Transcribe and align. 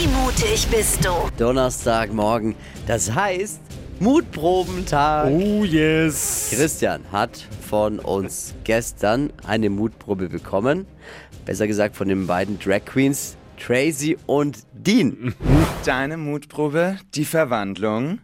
Wie 0.00 0.06
mutig 0.06 0.66
bist 0.68 1.04
du? 1.04 1.10
Donnerstagmorgen. 1.36 2.54
Das 2.86 3.14
heißt 3.14 3.60
Mutprobentag. 3.98 5.30
Oh 5.30 5.62
yes. 5.62 6.48
Christian 6.50 7.02
hat 7.12 7.46
von 7.68 7.98
uns 7.98 8.54
gestern 8.64 9.30
eine 9.46 9.68
Mutprobe 9.68 10.30
bekommen. 10.30 10.86
Besser 11.44 11.66
gesagt 11.66 11.96
von 11.96 12.08
den 12.08 12.26
beiden 12.26 12.58
Drag 12.58 12.86
Queens 12.86 13.36
Tracy 13.58 14.16
und 14.24 14.60
Dean. 14.72 15.34
Deine 15.84 16.16
Mutprobe, 16.16 16.96
die 17.14 17.26
Verwandlung. 17.26 18.20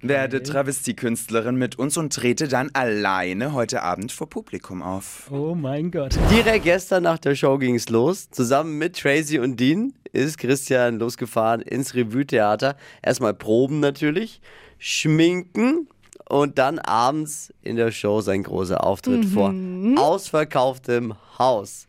Werde 0.00 0.42
Travestiekünstlerin 0.42 1.56
mit 1.56 1.78
uns 1.78 1.96
und 1.96 2.12
trete 2.12 2.48
dann 2.48 2.70
alleine 2.74 3.52
heute 3.52 3.82
Abend 3.82 4.12
vor 4.12 4.28
Publikum 4.28 4.82
auf. 4.82 5.30
Oh 5.30 5.54
mein 5.54 5.90
Gott. 5.90 6.16
Direkt 6.30 6.64
gestern 6.64 7.02
nach 7.02 7.18
der 7.18 7.34
Show 7.34 7.58
ging 7.58 7.74
es 7.74 7.88
los. 7.88 8.30
Zusammen 8.30 8.78
mit 8.78 8.98
Tracy 8.98 9.38
und 9.38 9.58
Dean 9.58 9.92
ist 10.12 10.38
Christian 10.38 10.98
losgefahren 10.98 11.60
ins 11.60 11.94
Revue-Theater. 11.94 12.76
Erstmal 13.02 13.34
proben 13.34 13.80
natürlich, 13.80 14.40
schminken 14.78 15.88
und 16.28 16.58
dann 16.58 16.78
abends 16.78 17.52
in 17.62 17.76
der 17.76 17.90
Show 17.90 18.20
sein 18.20 18.42
großer 18.42 18.82
Auftritt 18.84 19.24
vor 19.24 19.54
ausverkauftem 19.96 21.14
Haus. 21.38 21.86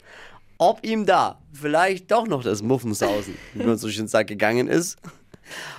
Ob 0.58 0.86
ihm 0.86 1.06
da 1.06 1.40
vielleicht 1.52 2.12
doch 2.12 2.28
noch 2.28 2.44
das 2.44 2.64
Muffensausen, 2.64 3.36
wie 3.54 3.64
man 3.64 3.78
so 3.78 3.90
schön 3.90 4.08
sagt, 4.08 4.30
gegangen 4.30 4.68
ist 4.68 4.98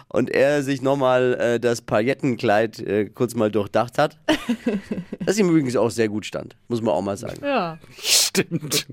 und 0.09 0.31
er 0.31 0.63
sich 0.63 0.83
nochmal 0.83 1.35
äh, 1.35 1.61
das 1.61 1.83
Paillettenkleid 1.83 2.79
äh, 2.81 3.05
kurz 3.07 3.35
mal 3.35 3.51
durchdacht 3.51 3.99
hat, 3.99 4.19
das 5.25 5.39
ihm 5.39 5.49
übrigens 5.49 5.77
auch 5.77 5.91
sehr 5.91 6.09
gut 6.09 6.27
stand, 6.27 6.57
muss 6.69 6.83
man 6.83 6.95
auch 6.95 7.03
mal 7.03 7.17
sagen. 7.17 7.41
Ja. 7.43 7.79
Stimmt. 7.97 8.87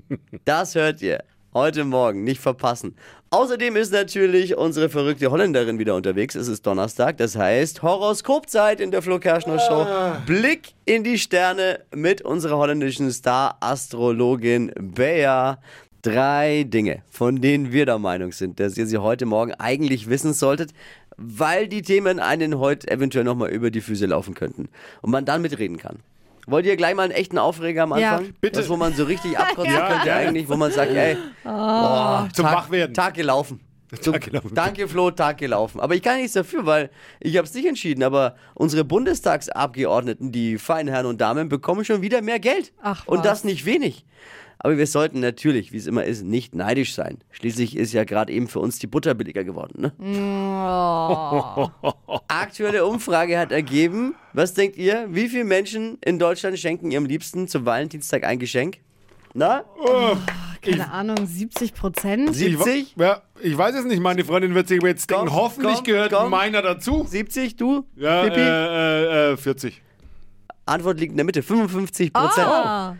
Das 0.44 0.74
hört 0.74 1.02
ihr 1.02 1.24
heute 1.54 1.84
Morgen, 1.84 2.24
nicht 2.24 2.40
verpassen. 2.40 2.96
Außerdem 3.30 3.74
ist 3.76 3.92
natürlich 3.92 4.56
unsere 4.56 4.88
verrückte 4.88 5.30
Holländerin 5.30 5.78
wieder 5.78 5.94
unterwegs. 5.94 6.34
Es 6.34 6.46
ist 6.46 6.66
Donnerstag, 6.66 7.16
das 7.16 7.36
heißt 7.36 7.82
Horoskopzeit 7.82 8.80
in 8.80 8.90
der 8.90 9.02
Flo 9.02 9.18
Kerschner 9.18 9.58
Show. 9.58 9.86
Blick 10.26 10.74
in 10.84 11.02
die 11.02 11.18
Sterne 11.18 11.80
mit 11.92 12.22
unserer 12.22 12.58
holländischen 12.58 13.10
Star-Astrologin 13.10 14.72
Bea. 14.78 15.58
Drei 16.04 16.64
Dinge, 16.64 17.02
von 17.10 17.40
denen 17.40 17.72
wir 17.72 17.86
der 17.86 17.98
Meinung 17.98 18.32
sind, 18.32 18.60
dass 18.60 18.76
ihr 18.76 18.86
sie 18.86 18.98
heute 18.98 19.24
Morgen 19.24 19.54
eigentlich 19.54 20.10
wissen 20.10 20.34
solltet, 20.34 20.72
weil 21.16 21.66
die 21.66 21.80
Themen 21.80 22.20
einen 22.20 22.58
heute 22.58 22.90
eventuell 22.90 23.24
nochmal 23.24 23.48
über 23.48 23.70
die 23.70 23.80
Füße 23.80 24.04
laufen 24.04 24.34
könnten 24.34 24.68
und 25.00 25.10
man 25.10 25.24
dann 25.24 25.40
mitreden 25.40 25.78
kann. 25.78 26.00
Wollt 26.46 26.66
ihr 26.66 26.76
gleich 26.76 26.94
mal 26.94 27.04
einen 27.04 27.12
echten 27.12 27.38
Aufreger 27.38 27.84
am 27.84 27.96
Ja. 27.98 28.16
Anfang? 28.18 28.34
Bitte. 28.38 28.60
Das, 28.60 28.68
wo 28.68 28.76
man 28.76 28.92
so 28.92 29.04
richtig 29.04 29.38
abkotzen 29.38 29.72
Ja, 29.72 29.88
könnte 29.88 30.08
ja. 30.08 30.16
eigentlich, 30.16 30.46
wo 30.46 30.56
man 30.56 30.70
sagt, 30.72 30.92
ey, 30.92 31.16
boah, 31.42 32.28
Zum 32.34 32.44
Tag, 32.44 32.54
Wachwerden. 32.54 32.92
Tag 32.94 33.14
gelaufen. 33.14 33.60
Gelaufen. 34.02 34.50
Danke 34.54 34.88
Flo, 34.88 35.10
Tag 35.10 35.38
gelaufen. 35.38 35.80
Aber 35.80 35.94
ich 35.94 36.02
kann 36.02 36.16
nichts 36.18 36.32
dafür, 36.34 36.66
weil 36.66 36.90
ich 37.20 37.38
habe 37.38 37.46
es 37.46 37.54
nicht 37.54 37.64
entschieden. 37.66 38.02
Aber 38.02 38.34
unsere 38.54 38.84
Bundestagsabgeordneten, 38.84 40.32
die 40.32 40.58
feinen 40.58 40.92
Herren 40.92 41.06
und 41.06 41.20
Damen, 41.22 41.48
bekommen 41.48 41.82
schon 41.84 42.02
wieder 42.02 42.20
mehr 42.20 42.40
Geld. 42.40 42.72
Ach, 42.82 43.06
und 43.06 43.18
was. 43.20 43.24
das 43.24 43.44
nicht 43.44 43.64
wenig. 43.64 44.04
Aber 44.64 44.78
wir 44.78 44.86
sollten 44.86 45.20
natürlich, 45.20 45.72
wie 45.72 45.76
es 45.76 45.86
immer 45.86 46.04
ist, 46.04 46.24
nicht 46.24 46.54
neidisch 46.54 46.94
sein. 46.94 47.18
Schließlich 47.32 47.76
ist 47.76 47.92
ja 47.92 48.04
gerade 48.04 48.32
eben 48.32 48.48
für 48.48 48.60
uns 48.60 48.78
die 48.78 48.86
Butter 48.86 49.12
billiger 49.12 49.44
geworden. 49.44 49.82
Ne? 49.82 49.92
Oh. 50.00 51.68
Aktuelle 52.28 52.86
Umfrage 52.86 53.38
hat 53.38 53.52
ergeben, 53.52 54.14
was 54.32 54.54
denkt 54.54 54.78
ihr, 54.78 55.06
wie 55.10 55.28
viele 55.28 55.44
Menschen 55.44 55.98
in 56.02 56.18
Deutschland 56.18 56.58
schenken 56.58 56.90
ihrem 56.90 57.04
Liebsten 57.04 57.46
zum 57.46 57.66
Valentinstag 57.66 58.24
ein 58.24 58.38
Geschenk? 58.38 58.78
Na, 59.34 59.64
Keine 60.62 60.90
Ahnung, 60.90 61.26
70 61.26 61.74
Prozent? 61.74 62.34
70? 62.34 62.94
Ja, 62.96 63.20
ich 63.42 63.58
weiß 63.58 63.74
es 63.74 63.84
nicht. 63.84 64.00
Meine 64.00 64.24
Freundin 64.24 64.54
wird 64.54 64.68
sich 64.68 64.82
jetzt 64.82 65.10
denken, 65.10 65.26
Komm, 65.26 65.36
hoffentlich 65.36 65.74
komm, 65.74 65.84
gehört 65.84 66.12
komm. 66.12 66.30
meiner 66.30 66.62
dazu. 66.62 67.04
70, 67.06 67.56
du? 67.56 67.84
Ja, 67.96 68.22
Pippi? 68.22 68.40
äh, 68.40 69.30
äh, 69.30 69.32
äh, 69.32 69.36
40. 69.36 69.82
Antwort 70.64 70.98
liegt 71.00 71.10
in 71.10 71.18
der 71.18 71.26
Mitte, 71.26 71.42
55 71.42 72.14
Prozent. 72.14 72.46
Ah. 72.46 72.96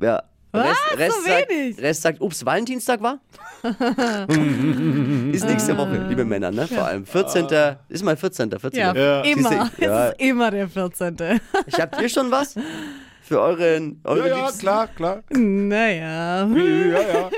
Ja. 0.00 0.24
Was? 0.56 0.98
Rest, 0.98 1.16
So 1.16 1.28
sagt? 1.28 1.50
Rest 1.82 2.02
sagt, 2.02 2.20
ups, 2.20 2.44
Valentinstag 2.44 3.00
war? 3.02 3.18
ist 5.32 5.44
nächste 5.44 5.76
Woche, 5.76 6.06
liebe 6.08 6.24
Männer, 6.24 6.50
ne? 6.50 6.66
Vor 6.68 6.84
allem. 6.84 7.04
14. 7.06 7.46
Ist 7.88 8.04
mal 8.04 8.16
14. 8.16 8.50
14. 8.50 8.78
Ja, 8.80 8.94
Ja. 8.94 9.20
immer. 9.22 9.70
Ja. 9.78 10.08
Es 10.08 10.12
ist 10.12 10.20
immer 10.20 10.50
der 10.50 10.68
14. 10.68 11.16
Ich 11.66 11.80
habt 11.80 12.00
ihr 12.00 12.08
schon 12.08 12.30
was? 12.30 12.54
Für 13.22 13.40
euren, 13.40 14.00
eure 14.04 14.28
Ja, 14.28 14.36
ja, 14.36 14.50
klar, 14.52 14.86
klar. 14.88 15.22
naja. 15.30 16.46
Ja, 16.46 17.00
ja. 17.00 17.30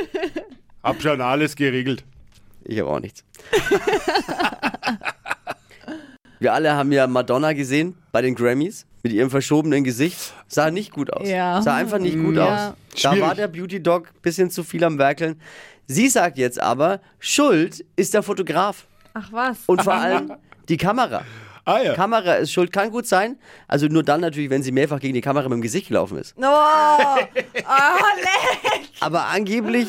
Hab 0.83 1.01
schon 1.01 1.21
alles 1.21 1.57
geregelt. 1.57 2.05
Ich 2.65 2.79
habe 2.81 2.91
auch 2.91 3.01
nichts. 3.01 3.25
Wir 6.41 6.53
alle 6.55 6.73
haben 6.75 6.93
ja 6.93 7.07
Madonna 7.07 7.53
gesehen 7.53 7.97
bei 8.13 8.23
den 8.23 8.35
Grammys 8.35 8.87
mit 9.03 9.13
ihrem 9.13 9.31
verschobenen 9.31 9.85
Gesicht. 9.85 10.33
Sah 10.49 10.71
nicht 10.71 10.93
gut 10.93 11.13
aus. 11.13 11.29
Ja. 11.29 11.61
Sah 11.63 11.75
einfach 11.77 11.99
nicht 11.99 12.19
gut 12.19 12.37
Ja. 12.37 12.69
aus. 12.71 12.75
Da 13.03 13.11
Schwierig. 13.13 13.21
war 13.29 13.35
der 13.35 13.49
Beauty 13.49 13.83
Dog 13.83 14.11
bisschen 14.23 14.51
zu 14.51 14.63
viel 14.65 14.83
am 14.85 14.99
Werkeln. 14.99 15.41
Sie 15.87 16.09
sagt 16.09 16.37
jetzt 16.39 16.61
aber, 16.61 17.01
Schuld 17.19 17.85
ist 17.97 18.13
der 18.15 18.23
Fotograf 18.23 18.87
Ach 19.15 19.29
was. 19.33 19.59
und 19.67 19.83
vor 19.83 19.95
allem 19.95 20.33
die 20.69 20.77
Kamera. 20.77 21.23
Ah 21.65 21.81
ja. 21.83 21.95
Kamera 21.95 22.35
ist 22.35 22.51
schuld, 22.53 22.73
kann 22.73 22.91
gut 22.91 23.07
sein. 23.07 23.37
Also 23.67 23.87
nur 23.89 24.03
dann 24.03 24.21
natürlich, 24.23 24.49
wenn 24.51 24.63
sie 24.63 24.73
mehrfach 24.73 25.01
gegen 25.01 25.15
die 25.15 25.21
Kamera 25.21 25.45
mit 25.49 25.57
dem 25.57 25.63
Gesicht 25.63 25.89
gelaufen 25.89 26.17
ist. 26.19 26.35
Oh, 26.39 26.43
oh 26.43 27.19
leck. 28.17 28.89
Aber 29.01 29.27
angeblich 29.27 29.89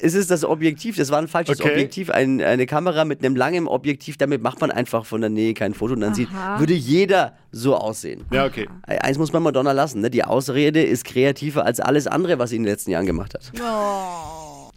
ist 0.00 0.14
es 0.14 0.26
das 0.26 0.44
Objektiv. 0.44 0.96
Das 0.96 1.10
war 1.10 1.18
ein 1.18 1.28
falsches 1.28 1.60
Okay. 1.60 1.70
Objektiv. 1.70 2.10
Ein, 2.10 2.40
eine 2.40 2.66
Kamera 2.66 3.04
mit 3.04 3.24
einem 3.24 3.36
langen 3.36 3.66
Objektiv. 3.66 4.16
Damit 4.16 4.42
macht 4.42 4.60
man 4.60 4.70
einfach 4.70 5.04
von 5.04 5.20
der 5.20 5.30
Nähe 5.30 5.54
kein 5.54 5.74
Foto. 5.74 5.94
Und 5.94 6.00
dann 6.00 6.14
sieht, 6.14 6.28
Aha. 6.28 6.58
würde 6.58 6.74
jeder 6.74 7.34
so 7.52 7.76
aussehen. 7.76 8.24
Ja, 8.32 8.46
okay. 8.46 8.68
Eins 8.86 9.18
muss 9.18 9.32
man 9.32 9.42
Madonna 9.42 9.72
lassen. 9.72 10.00
Ne? 10.00 10.10
Die 10.10 10.24
Ausrede 10.24 10.82
ist 10.82 11.04
kreativer 11.04 11.64
als 11.64 11.80
alles 11.80 12.06
andere, 12.06 12.38
was 12.38 12.50
sie 12.50 12.56
in 12.56 12.62
den 12.62 12.70
letzten 12.70 12.90
Jahren 12.90 13.06
gemacht 13.06 13.34
hat. 13.34 13.52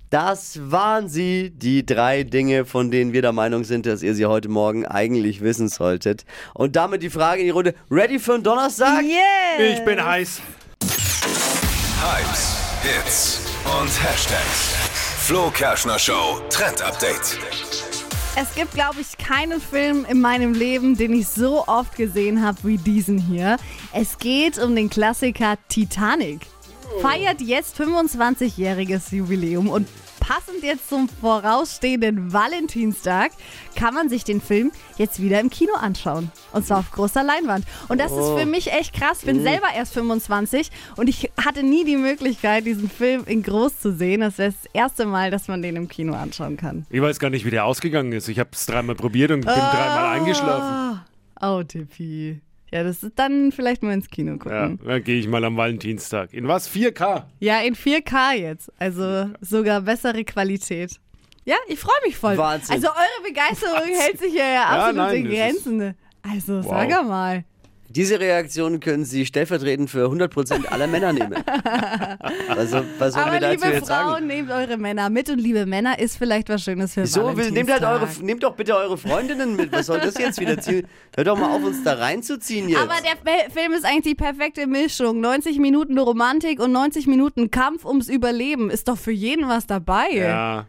Das 0.10 0.60
waren 0.70 1.10
sie, 1.10 1.50
die 1.50 1.86
drei 1.86 2.24
Dinge, 2.24 2.66
von 2.66 2.92
denen 2.92 3.14
wir 3.14 3.24
der 3.24 3.32
Meinung 3.32 3.64
sind, 3.64 3.88
dass 3.88 4.04
ihr 4.04 4.14
sie 4.14 4.28
heute 4.28 4.48
Morgen 4.48 4.86
eigentlich 4.86 5.42
wissen 5.42 5.70
solltet. 5.70 6.24
Und 6.54 6.76
damit 6.76 7.02
die 7.02 7.10
Frage 7.10 7.40
in 7.40 7.46
die 7.46 7.52
Runde. 7.52 7.74
Ready 7.90 8.20
für 8.20 8.36
einen 8.36 8.44
Donnerstag? 8.44 9.02
Yeah. 9.02 9.74
Ich 9.74 9.84
bin 9.84 10.04
heiß. 10.04 10.42
Hypes, 12.00 12.58
Hits 12.84 13.42
und 13.66 13.90
Hashtags. 14.04 15.13
Flo 15.26 15.50
Kerschner 15.52 15.98
Show 15.98 16.42
Trend 16.50 16.82
Update. 16.82 17.40
Es 18.36 18.54
gibt, 18.56 18.74
glaube 18.74 19.00
ich, 19.00 19.18
keinen 19.18 19.62
Film 19.62 20.06
in 20.10 20.20
meinem 20.20 20.54
Leben, 20.54 20.98
den 20.98 21.14
ich 21.14 21.30
so 21.30 21.66
oft 21.66 21.96
gesehen 21.96 22.46
habe 22.46 22.58
wie 22.64 22.76
diesen 22.78 23.18
hier. 23.18 23.56
Es 23.94 24.18
geht 24.18 24.58
um 24.58 24.76
den 24.76 24.90
Klassiker 24.90 25.56
Titanic. 25.70 26.42
Feiert 27.02 27.40
jetzt 27.40 27.80
25-jähriges 27.80 29.16
Jubiläum 29.16 29.70
und 29.70 29.88
passend 30.24 30.64
jetzt 30.64 30.88
zum 30.88 31.10
vorausstehenden 31.10 32.32
Valentinstag 32.32 33.32
kann 33.76 33.94
man 33.94 34.08
sich 34.08 34.24
den 34.24 34.40
Film 34.40 34.72
jetzt 34.98 35.22
wieder 35.22 35.42
im 35.42 35.50
Kino 35.50 35.74
anschauen. 35.74 36.32
Und 36.54 36.66
zwar 36.66 36.80
auf 36.80 36.92
großer 36.92 37.24
Leinwand. 37.24 37.66
Und 37.90 38.00
das 38.00 38.14
ist 38.14 38.30
für 38.30 38.46
mich 38.46 38.72
echt 38.72 38.94
krass. 38.94 39.20
Ich 39.20 39.26
bin 39.26 39.44
selber 39.44 39.68
erst 39.76 39.94
25 39.94 40.72
und 40.96 41.10
ich 41.10 41.30
hatte 41.44 41.62
nie 41.62 41.84
die 41.84 41.98
Möglichkeit, 41.98 42.66
diesen 42.66 42.90
Film 42.90 43.26
in 43.26 43.44
groß 43.44 43.82
zu 43.82 43.94
sehen. 43.94 44.22
Das 44.22 44.38
wäre 44.38 44.52
das 44.52 44.70
erste 44.72 45.06
Mal, 45.06 45.30
dass 45.30 45.50
man 45.50 45.62
den 45.62 45.76
im 45.76 45.90
Kino 45.90 46.14
anschauen 46.14 46.56
kann. 46.56 46.86
Ich 46.90 47.02
weiß 47.02 47.20
gar 47.20 47.30
nicht, 47.30 47.46
wie 47.46 47.52
der 47.52 47.66
ausgegangen 47.66 48.14
ist. 48.14 48.30
Ich 48.30 48.40
habe 48.40 48.52
es 48.54 48.66
dreimal 48.66 48.96
probiert 48.96 49.32
und 49.32 49.42
bin 49.42 49.54
dreimal 49.54 50.18
eingeschlafen. 50.18 51.02
Oh, 51.42 51.62
Tippi. 51.64 52.40
Ja, 52.74 52.84
das 52.84 53.04
ist 53.04 53.14
dann 53.20 53.52
vielleicht 53.52 53.84
mal 53.84 53.94
ins 53.94 54.10
Kino 54.10 54.32
Ja, 54.32 54.38
gucken. 54.38 54.80
dann 54.84 55.04
gehe 55.04 55.20
ich 55.20 55.28
mal 55.28 55.44
am 55.46 55.56
Valentinstag. 55.58 56.34
In 56.34 56.48
was? 56.48 56.68
4K? 56.68 57.26
Ja, 57.40 57.60
in 57.62 57.76
4K 57.76 58.34
jetzt. 58.36 58.72
Also 58.80 59.30
sogar 59.42 59.82
bessere 59.82 60.24
Qualität. 60.24 61.00
Ja, 61.46 61.56
ich 61.68 61.78
freue 61.80 61.94
mich 62.04 62.18
voll. 62.18 62.36
Wahnsinn. 62.36 62.74
Also 62.74 62.88
eure 62.88 63.28
Begeisterung 63.30 63.88
hält 63.96 64.18
sich 64.18 64.34
ja, 64.34 64.46
ja 64.50 64.64
absolut 64.66 64.96
nein, 64.96 65.16
in 65.18 65.30
Grenzen. 65.30 65.94
Also 66.24 66.64
sag 66.64 66.90
Wow. 66.90 67.04
mal. 67.08 67.44
Diese 67.96 68.20
Reaktion 68.20 68.80
können 68.80 69.06
Sie 69.06 69.24
stellvertretend 69.24 69.88
für 69.88 70.08
100% 70.08 70.66
aller 70.66 70.88
Männer 70.88 71.14
nehmen. 71.14 71.36
Also, 72.48 72.84
was 72.98 73.14
sollen 73.14 73.26
Aber 73.26 73.34
wir 73.34 73.40
dazu 73.40 73.66
liebe 73.66 73.76
jetzt 73.76 73.88
Frauen, 73.88 74.14
sagen? 74.14 74.28
nehmt 74.28 74.52
eure 74.52 74.78
Männer 74.78 75.10
mit 75.10 75.30
und 75.30 75.40
liebe 75.40 75.66
Männer 75.66 76.00
ist 76.00 76.18
vielleicht 76.18 76.50
was 76.50 76.64
Schönes 76.64 76.94
für 76.94 77.06
So, 77.06 77.36
will, 77.36 77.52
nehmt, 77.52 77.72
halt 77.72 77.84
eure, 77.84 78.08
nehmt 78.22 78.44
doch 78.44 78.56
bitte 78.56 78.76
eure 78.76 78.98
Freundinnen 78.98 79.56
mit. 79.56 79.72
Was 79.72 79.88
soll 79.88 80.00
das 80.00 80.18
jetzt 80.18 80.40
wieder 80.40 80.60
ziehen? 80.60 80.88
Hört 81.16 81.28
doch 81.28 81.38
mal 81.38 81.56
auf, 81.56 81.64
uns 81.64 81.84
da 81.84 81.94
reinzuziehen 81.94 82.70
jetzt. 82.70 82.82
Aber 82.82 82.94
der 83.04 83.52
Film 83.52 83.74
ist 83.74 83.86
eigentlich 83.86 84.04
die 84.04 84.16
perfekte 84.16 84.68
Mischung. 84.68 85.20
90 85.20 85.60
Minuten 85.60 85.98
Romantik 85.98 86.60
und 86.60 86.72
90 86.72 87.08
Minuten 87.08 87.52
Kampf 87.52 87.86
ums 87.86 88.08
Überleben. 88.08 88.70
Ist 88.70 88.88
doch 88.88 88.98
für 88.98 89.12
jeden 89.12 89.48
was 89.48 89.68
dabei. 89.68 90.10
Ja. 90.12 90.66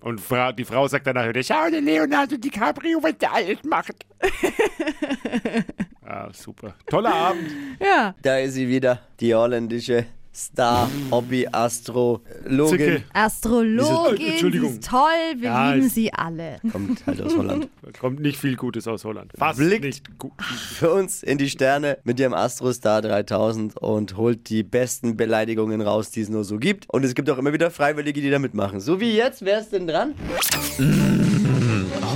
Und 0.00 0.20
Fra 0.20 0.52
die 0.52 0.64
Frau 0.64 0.86
sagt 0.88 1.06
danach, 1.06 1.26
schau 1.42 1.70
dir 1.70 1.80
Leonardo 1.80 2.36
DiCaprio, 2.36 3.02
was 3.02 3.18
der 3.18 3.32
alt 3.32 3.64
macht. 3.64 4.06
ja, 6.24 6.28
super. 6.32 6.74
Toller 6.88 7.14
Abend. 7.14 7.50
ja. 7.80 8.14
da 8.22 8.38
ist 8.38 8.54
sie 8.54 8.68
wieder, 8.68 9.00
die 9.20 9.34
holländische 9.34 10.06
Star, 10.38 10.90
Hobby, 11.10 11.48
Astrologin. 11.50 12.66
Zicke. 12.68 13.02
Astrologin, 13.14 14.18
Wieso- 14.18 14.30
Entschuldigung. 14.32 14.70
sie 14.72 14.78
ist 14.80 14.90
toll, 14.90 15.00
wir 15.38 15.48
Ja, 15.48 15.72
lieben 15.72 15.86
ist- 15.86 15.94
sie 15.94 16.12
alle. 16.12 16.58
Kommt 16.70 17.06
halt 17.06 17.22
aus 17.22 17.34
Holland. 17.38 17.68
Kommt 18.00 18.20
nicht 18.20 18.38
viel 18.38 18.54
Gutes 18.54 18.86
aus 18.86 19.04
Holland. 19.06 19.32
Fast 19.34 19.58
Blickt. 19.58 19.84
nicht 19.84 20.18
gut. 20.18 20.32
Für 20.42 20.92
uns 20.92 21.22
in 21.22 21.38
die 21.38 21.48
Sterne 21.48 21.96
mit 22.04 22.20
ihrem 22.20 22.34
Astrostar 22.34 23.00
3000 23.00 23.78
und 23.78 24.18
holt 24.18 24.50
die 24.50 24.62
besten 24.62 25.16
Beleidigungen 25.16 25.80
raus, 25.80 26.10
die 26.10 26.20
es 26.20 26.28
nur 26.28 26.44
so 26.44 26.58
gibt. 26.58 26.84
Und 26.90 27.02
es 27.06 27.14
gibt 27.14 27.30
auch 27.30 27.38
immer 27.38 27.54
wieder 27.54 27.70
Freiwillige, 27.70 28.20
die 28.20 28.28
da 28.28 28.38
mitmachen. 28.38 28.80
So 28.80 29.00
wie 29.00 29.16
jetzt, 29.16 29.42
wer 29.42 29.60
ist 29.60 29.72
denn 29.72 29.86
dran? 29.86 30.12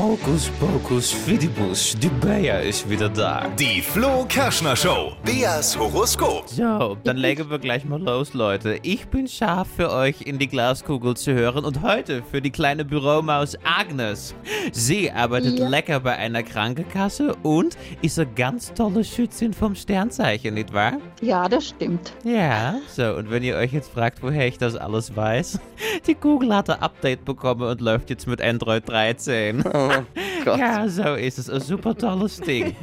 Hokus 0.00 0.50
Pokus 0.58 1.12
Fidibus, 1.12 1.94
die 2.00 2.08
Bayer 2.08 2.62
ist 2.62 2.88
wieder 2.88 3.10
da. 3.10 3.46
Die 3.58 3.82
Flo 3.82 4.24
Kerschner 4.26 4.74
Show. 4.74 5.12
Beas 5.26 5.78
Horoskop. 5.78 6.48
So, 6.48 6.96
dann 7.04 7.18
legen 7.18 7.50
wir 7.50 7.58
gleich 7.58 7.84
mal 7.84 8.00
los, 8.00 8.32
Leute. 8.32 8.78
Ich 8.82 9.08
bin 9.08 9.28
scharf 9.28 9.68
für 9.76 9.92
euch 9.92 10.22
in 10.22 10.38
die 10.38 10.48
Glaskugel 10.48 11.18
zu 11.18 11.34
hören 11.34 11.66
und 11.66 11.82
heute 11.82 12.22
für 12.22 12.40
die 12.40 12.50
kleine 12.50 12.86
Büromaus 12.86 13.58
Agnes. 13.62 14.34
Sie 14.72 15.10
arbeitet 15.10 15.58
lecker 15.58 16.00
bei 16.00 16.16
einer 16.16 16.44
Krankenkasse 16.44 17.34
und 17.42 17.76
ist 18.00 18.18
eine 18.18 18.30
ganz 18.30 18.72
tolle 18.72 19.04
Schützin 19.04 19.52
vom 19.52 19.74
Sternzeichen, 19.74 20.54
nicht 20.54 20.72
wahr? 20.72 20.94
Ja, 21.20 21.46
das 21.46 21.68
stimmt. 21.68 22.14
Ja, 22.24 22.76
so, 22.88 23.16
und 23.16 23.30
wenn 23.30 23.42
ihr 23.42 23.56
euch 23.56 23.74
jetzt 23.74 23.92
fragt, 23.92 24.22
woher 24.22 24.48
ich 24.48 24.56
das 24.56 24.76
alles 24.76 25.14
weiß, 25.14 25.60
die 26.06 26.14
Google 26.14 26.56
hat 26.56 26.70
ein 26.70 26.80
Update 26.80 27.26
bekommen 27.26 27.68
und 27.68 27.82
läuft 27.82 28.08
jetzt 28.08 28.26
mit 28.26 28.40
Android 28.40 28.88
13. 28.88 29.62
Oh 29.98 30.02
Gott. 30.44 30.58
Ja, 30.58 30.88
so 30.88 31.14
ist 31.14 31.38
es. 31.38 31.50
Ein 31.50 31.60
super 31.60 31.96
tolles 31.96 32.40
Ding. 32.40 32.74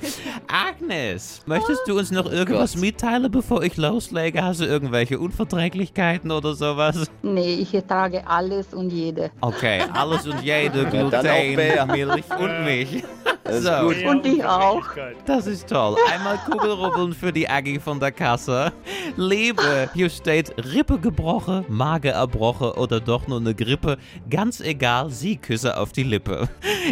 Agnes, 0.48 1.42
möchtest 1.46 1.88
du 1.88 1.98
uns 1.98 2.12
noch 2.12 2.32
irgendwas 2.32 2.74
Gott. 2.74 2.82
mitteilen, 2.82 3.32
bevor 3.32 3.64
ich 3.64 3.78
loslege? 3.78 4.44
Hast 4.44 4.62
du 4.62 4.66
irgendwelche 4.66 5.20
Unverträglichkeiten 5.20 6.32
oder 6.32 6.54
sowas? 6.54 7.10
Nee, 7.22 7.56
ich 7.56 7.74
ertrage 7.74 8.26
alles 8.28 8.74
und 8.74 8.92
jede. 8.92 9.32
Okay, 9.42 9.82
alles 9.94 10.28
und 10.28 10.42
jede, 10.44 10.84
dann 10.86 11.08
auch 11.08 11.10
Gluten, 11.12 11.56
Bär. 11.56 11.86
Milch 11.86 12.26
und 12.40 12.64
mich. 12.66 13.04
ist 13.50 13.64
So, 13.64 13.72
gut. 13.88 14.04
Und 14.06 14.26
ich 14.26 14.44
auch. 14.46 14.84
das 15.26 15.48
ist 15.48 15.68
toll. 15.70 15.96
Einmal 16.12 16.38
Kugelrubbeln 16.50 17.14
für 17.14 17.32
die 17.32 17.50
Aggie 17.50 17.80
von 17.80 18.00
der 18.00 18.12
Kasse. 18.12 18.72
Liebe, 19.16 19.90
hier 19.94 20.10
steht 20.10 20.54
Rippe 20.74 21.00
gebrochen, 21.00 21.66
Magen 21.68 22.12
erbrochen 22.12 22.72
oder 22.72 23.00
doch 23.00 23.28
nur 23.28 23.40
eine 23.40 23.56
Grippe. 23.56 23.98
Ganz 24.30 24.60
egal, 24.60 25.10
sie 25.10 25.38
küsse 25.38 25.78
auf 25.78 25.92
die 25.92 26.04
Lippe. 26.04 26.50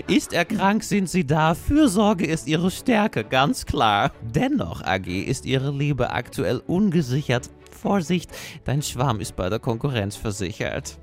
Ist 0.07 0.33
er 0.33 0.45
krank, 0.45 0.83
sind 0.83 1.09
sie 1.09 1.25
da. 1.25 1.53
Fürsorge 1.55 2.25
ist 2.25 2.47
ihre 2.47 2.71
Stärke, 2.71 3.23
ganz 3.23 3.65
klar. 3.65 4.11
Dennoch, 4.21 4.81
Aggie, 4.83 5.21
ist 5.21 5.45
ihre 5.45 5.71
Liebe 5.71 6.11
aktuell 6.11 6.61
ungesichert. 6.67 7.49
Vorsicht, 7.71 8.31
dein 8.63 8.81
Schwarm 8.81 9.19
ist 9.19 9.35
bei 9.35 9.49
der 9.49 9.59
Konkurrenz 9.59 10.15
versichert. 10.15 10.97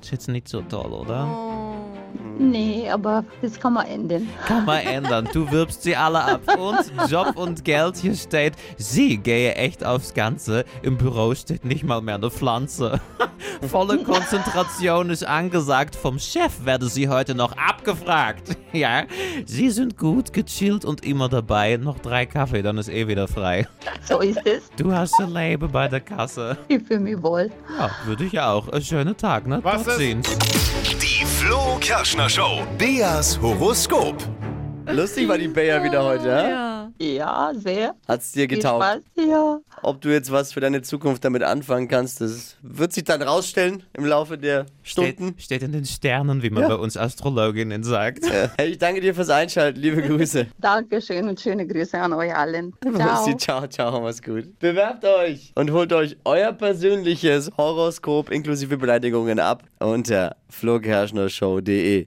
Ist 0.00 0.10
jetzt 0.10 0.28
nicht 0.28 0.48
so 0.48 0.60
toll, 0.62 0.92
oder? 0.92 1.28
Nee, 2.38 2.88
aber 2.90 3.24
das 3.42 3.58
kann 3.60 3.74
man 3.74 3.86
ändern. 3.86 4.28
Kann 4.46 4.64
man 4.64 4.78
ändern. 4.80 5.28
Du 5.32 5.50
wirbst 5.50 5.82
sie 5.82 5.94
alle 5.96 6.22
ab. 6.24 6.40
Und 6.58 7.10
Job 7.10 7.36
und 7.36 7.64
Geld, 7.64 7.96
hier 7.96 8.14
steht, 8.14 8.54
sie 8.76 9.18
gehe 9.18 9.54
echt 9.54 9.84
aufs 9.84 10.14
Ganze. 10.14 10.64
Im 10.82 10.96
Büro 10.98 11.34
steht 11.34 11.64
nicht 11.64 11.84
mal 11.84 12.00
mehr 12.02 12.16
eine 12.16 12.30
Pflanze. 12.30 13.00
Volle 13.70 13.98
Konzentration 14.02 15.10
ist 15.10 15.24
angesagt. 15.24 15.94
Vom 15.96 16.18
Chef 16.18 16.64
werde 16.64 16.86
sie 16.88 17.08
heute 17.08 17.34
noch 17.34 17.56
abgefragt. 17.56 18.56
Ja, 18.74 19.04
sie 19.46 19.70
sind 19.70 19.96
gut, 19.96 20.32
gechillt 20.32 20.84
und 20.84 21.04
immer 21.06 21.28
dabei. 21.28 21.76
Noch 21.76 22.00
drei 22.00 22.26
Kaffee, 22.26 22.60
dann 22.60 22.76
ist 22.76 22.88
eh 22.88 23.06
wieder 23.06 23.28
frei. 23.28 23.68
So 24.02 24.18
ist 24.18 24.40
es. 24.44 24.68
Du 24.76 24.92
hast 24.92 25.14
ein 25.20 25.32
Leben 25.32 25.70
bei 25.70 25.86
der 25.86 26.00
Kasse. 26.00 26.58
Ich 26.66 26.82
fühle 26.82 26.98
mich 26.98 27.22
wohl. 27.22 27.52
Ja, 27.78 27.88
würde 28.04 28.24
ich 28.24 28.40
auch. 28.40 28.68
Ein 28.70 28.82
schöner 28.82 29.16
Tag, 29.16 29.46
ne? 29.46 29.60
Was 29.62 29.84
Tot 29.84 29.92
ist- 29.92 29.98
sehen's. 29.98 30.28
Die 31.24 31.30
Flo 31.30 31.78
Kerschner 31.80 32.28
Show. 32.28 32.66
Beas 32.76 33.40
Horoskop. 33.40 34.16
Lustig 34.86 35.26
war 35.26 35.38
die 35.38 35.48
Bayer 35.48 35.82
wieder 35.82 36.04
heute, 36.04 36.28
ja? 36.28 36.48
Ja. 36.48 36.73
Ja, 37.00 37.52
sehr. 37.54 37.94
Hat's 38.06 38.32
dir 38.32 38.48
Viel 38.48 38.58
getaugt? 38.58 38.84
Spaß. 38.84 39.26
Ja. 39.26 39.60
Ob 39.82 40.00
du 40.00 40.10
jetzt 40.10 40.30
was 40.30 40.52
für 40.52 40.60
deine 40.60 40.82
Zukunft 40.82 41.24
damit 41.24 41.42
anfangen 41.42 41.88
kannst, 41.88 42.20
das 42.20 42.56
wird 42.62 42.92
sich 42.92 43.04
dann 43.04 43.20
rausstellen 43.22 43.82
im 43.94 44.04
Laufe 44.04 44.38
der 44.38 44.66
Stunden. 44.82 45.28
Steht, 45.30 45.42
steht 45.42 45.62
in 45.62 45.72
den 45.72 45.84
Sternen, 45.84 46.42
wie 46.42 46.50
man 46.50 46.68
bei 46.68 46.76
uns 46.76 46.96
Astrologinnen 46.96 47.82
sagt. 47.82 48.24
Hey, 48.56 48.70
ich 48.70 48.78
danke 48.78 49.00
dir 49.00 49.14
fürs 49.14 49.30
Einschalten. 49.30 49.80
Liebe 49.80 50.02
Grüße. 50.06 50.46
Dankeschön 50.58 51.28
und 51.28 51.40
schöne 51.40 51.66
Grüße 51.66 51.98
an 51.98 52.12
euch 52.12 52.34
allen. 52.34 52.72
Ciao. 52.94 53.24
Ciao. 53.24 53.36
ciao, 53.36 53.66
ciao, 53.66 54.00
mach's 54.00 54.22
gut. 54.22 54.58
Bewerbt 54.60 55.04
euch 55.04 55.52
und 55.56 55.72
holt 55.72 55.92
euch 55.92 56.16
euer 56.24 56.52
persönliches 56.52 57.50
Horoskop 57.56 58.30
inklusive 58.30 58.76
Beleidigungen 58.76 59.38
ab 59.40 59.64
unter 59.80 60.36
flokerschnershow.de. 60.48 62.06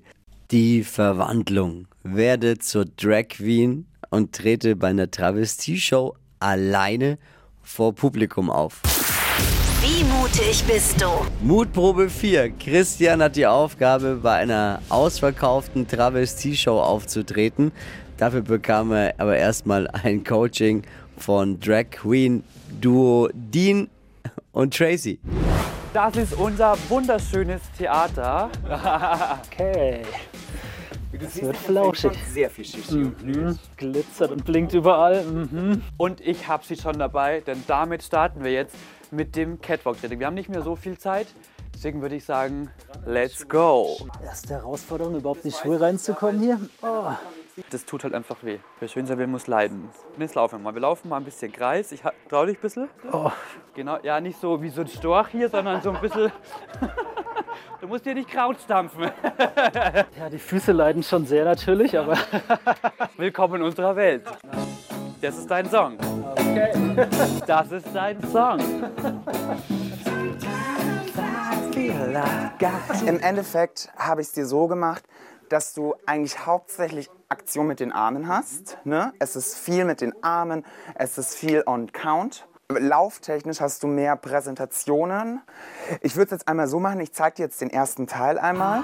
Die 0.51 0.83
Verwandlung. 0.83 1.87
Werde 2.03 2.57
zur 2.57 2.85
Drag 2.85 3.27
Queen 3.27 3.85
und 4.09 4.33
trete 4.33 4.75
bei 4.75 4.87
einer 4.89 5.09
Travestie-Show 5.09 6.15
alleine 6.39 7.17
vor 7.63 7.93
Publikum 7.93 8.49
auf. 8.49 8.81
Wie 9.81 10.03
mutig 10.03 10.63
bist 10.65 11.01
du? 11.01 11.07
Mutprobe 11.41 12.09
4. 12.09 12.51
Christian 12.51 13.21
hat 13.21 13.35
die 13.35 13.45
Aufgabe, 13.45 14.19
bei 14.21 14.33
einer 14.37 14.81
ausverkauften 14.89 15.87
Travestie-Show 15.87 16.79
aufzutreten. 16.79 17.71
Dafür 18.17 18.41
bekam 18.41 18.91
er 18.91 19.13
aber 19.17 19.37
erstmal 19.37 19.87
ein 19.87 20.23
Coaching 20.23 20.83
von 21.17 21.59
Drag 21.59 21.89
Queen 21.91 22.43
Duo 22.81 23.29
Dean 23.33 23.89
und 24.51 24.75
Tracy. 24.75 25.19
Das 25.93 26.15
ist 26.15 26.33
unser 26.33 26.77
wunderschönes 26.89 27.61
Theater. 27.77 28.49
okay. 29.45 30.01
Es 31.13 31.41
wird 31.41 31.57
flauschig. 31.57 32.11
Sehr 32.31 32.49
viel 32.49 32.65
Shishi. 32.65 32.95
Mhm. 32.97 33.57
Glitzert 33.77 34.31
und 34.31 34.45
blinkt 34.45 34.73
überall. 34.73 35.23
Mhm. 35.23 35.81
Und 35.97 36.21
ich 36.21 36.47
habe 36.47 36.65
sie 36.65 36.75
schon 36.75 36.99
dabei, 36.99 37.41
denn 37.41 37.63
damit 37.67 38.03
starten 38.03 38.43
wir 38.43 38.51
jetzt 38.51 38.75
mit 39.11 39.35
dem 39.35 39.61
Catwalk-Training. 39.61 40.19
Wir 40.19 40.27
haben 40.27 40.33
nicht 40.33 40.49
mehr 40.49 40.61
so 40.61 40.75
viel 40.75 40.97
Zeit, 40.97 41.27
deswegen 41.73 42.01
würde 42.01 42.15
ich 42.15 42.25
sagen, 42.25 42.69
let's 43.05 43.47
go. 43.47 43.97
Erste 44.23 44.55
Herausforderung, 44.55 45.15
überhaupt 45.15 45.45
in 45.45 45.51
die 45.51 45.55
Schuhe 45.55 45.79
reinzukommen 45.79 46.41
hier. 46.41 46.59
Oh. 46.81 47.11
Das 47.71 47.85
tut 47.85 48.03
halt 48.03 48.13
einfach 48.13 48.43
weh. 48.43 48.59
Wer 48.79 48.87
schön 48.87 49.07
sein 49.07 49.17
will, 49.17 49.25
muss 49.25 49.47
leiden. 49.47 49.89
Und 50.15 50.21
jetzt 50.21 50.35
laufen 50.35 50.59
wir 50.59 50.63
mal. 50.63 50.75
Wir 50.75 50.81
laufen 50.81 51.09
mal 51.09 51.17
ein 51.17 51.23
bisschen 51.23 51.51
Kreis. 51.51 51.91
Ich 51.91 52.01
trau 52.29 52.45
dich 52.45 52.57
ein 52.57 52.61
bisschen. 52.61 52.89
Oh. 53.11 53.31
Genau, 53.73 53.97
ja, 54.03 54.19
nicht 54.19 54.39
so 54.39 54.61
wie 54.61 54.69
so 54.69 54.81
ein 54.81 54.87
Storch 54.87 55.29
hier, 55.29 55.49
sondern 55.49 55.81
so 55.81 55.91
ein 55.91 56.01
bisschen. 56.01 56.31
du 57.81 57.87
musst 57.87 58.03
hier 58.03 58.13
nicht 58.13 58.29
Kraut 58.29 58.59
stampfen. 58.59 59.11
Ja, 60.17 60.29
die 60.29 60.39
Füße 60.39 60.71
leiden 60.71 61.03
schon 61.03 61.25
sehr 61.25 61.45
natürlich, 61.45 61.97
aber 61.97 62.17
Willkommen 63.17 63.55
in 63.55 63.61
unserer 63.63 63.95
Welt. 63.95 64.23
Das 65.21 65.37
ist 65.37 65.49
dein 65.49 65.69
Song. 65.69 65.97
Okay. 66.35 67.07
Das 67.45 67.71
ist 67.71 67.87
dein 67.93 68.21
Song. 68.29 68.59
Im 73.05 73.19
Endeffekt 73.19 73.91
habe 73.97 74.21
ich 74.21 74.27
es 74.27 74.33
dir 74.33 74.45
so 74.45 74.67
gemacht, 74.67 75.03
dass 75.49 75.73
du 75.73 75.95
eigentlich 76.05 76.45
hauptsächlich 76.45 77.09
Aktion 77.29 77.67
mit 77.67 77.79
den 77.79 77.91
Armen 77.91 78.27
hast. 78.27 78.77
Ne? 78.83 79.13
Es 79.19 79.35
ist 79.35 79.57
viel 79.57 79.85
mit 79.85 80.01
den 80.01 80.13
Armen, 80.23 80.65
es 80.95 81.17
ist 81.17 81.35
viel 81.35 81.63
on 81.65 81.91
count. 81.91 82.47
Lauftechnisch 82.69 83.61
hast 83.61 83.81
du 83.83 83.87
mehr 83.87 84.17
Präsentationen. 84.17 85.41
Ich 86.01 86.17
würde 86.17 86.25
es 86.25 86.31
jetzt 86.31 86.49
einmal 86.49 86.67
so 86.67 86.81
machen, 86.81 86.99
ich 86.99 87.13
zeige 87.13 87.37
dir 87.37 87.43
jetzt 87.43 87.61
den 87.61 87.69
ersten 87.69 88.07
Teil 88.07 88.37
einmal. 88.37 88.83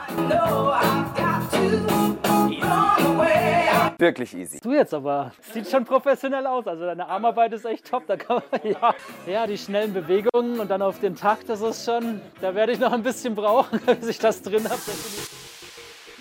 Wirklich 3.97 4.33
easy. 4.35 4.61
du 4.61 4.71
jetzt 4.71 4.93
aber. 4.93 5.33
Sieht 5.51 5.69
schon 5.69 5.83
professionell 5.83 6.47
aus. 6.47 6.65
Also 6.65 6.85
deine 6.85 7.09
Armarbeit 7.09 7.51
ist 7.51 7.65
echt 7.65 7.89
top. 7.89 8.07
Da 8.07 8.15
kann 8.15 8.41
man, 8.51 8.61
ja. 8.71 8.95
ja, 9.27 9.47
die 9.47 9.57
schnellen 9.57 9.93
Bewegungen 9.93 10.61
und 10.61 10.71
dann 10.71 10.81
auf 10.81 11.01
den 11.01 11.17
Takt, 11.17 11.49
das 11.49 11.59
ist 11.59 11.83
schon, 11.83 12.21
da 12.39 12.55
werde 12.55 12.71
ich 12.71 12.79
noch 12.79 12.93
ein 12.93 13.03
bisschen 13.03 13.35
brauchen, 13.35 13.81
bis 13.85 14.07
ich 14.07 14.19
das 14.19 14.41
drin 14.41 14.63
habe. 14.63 14.79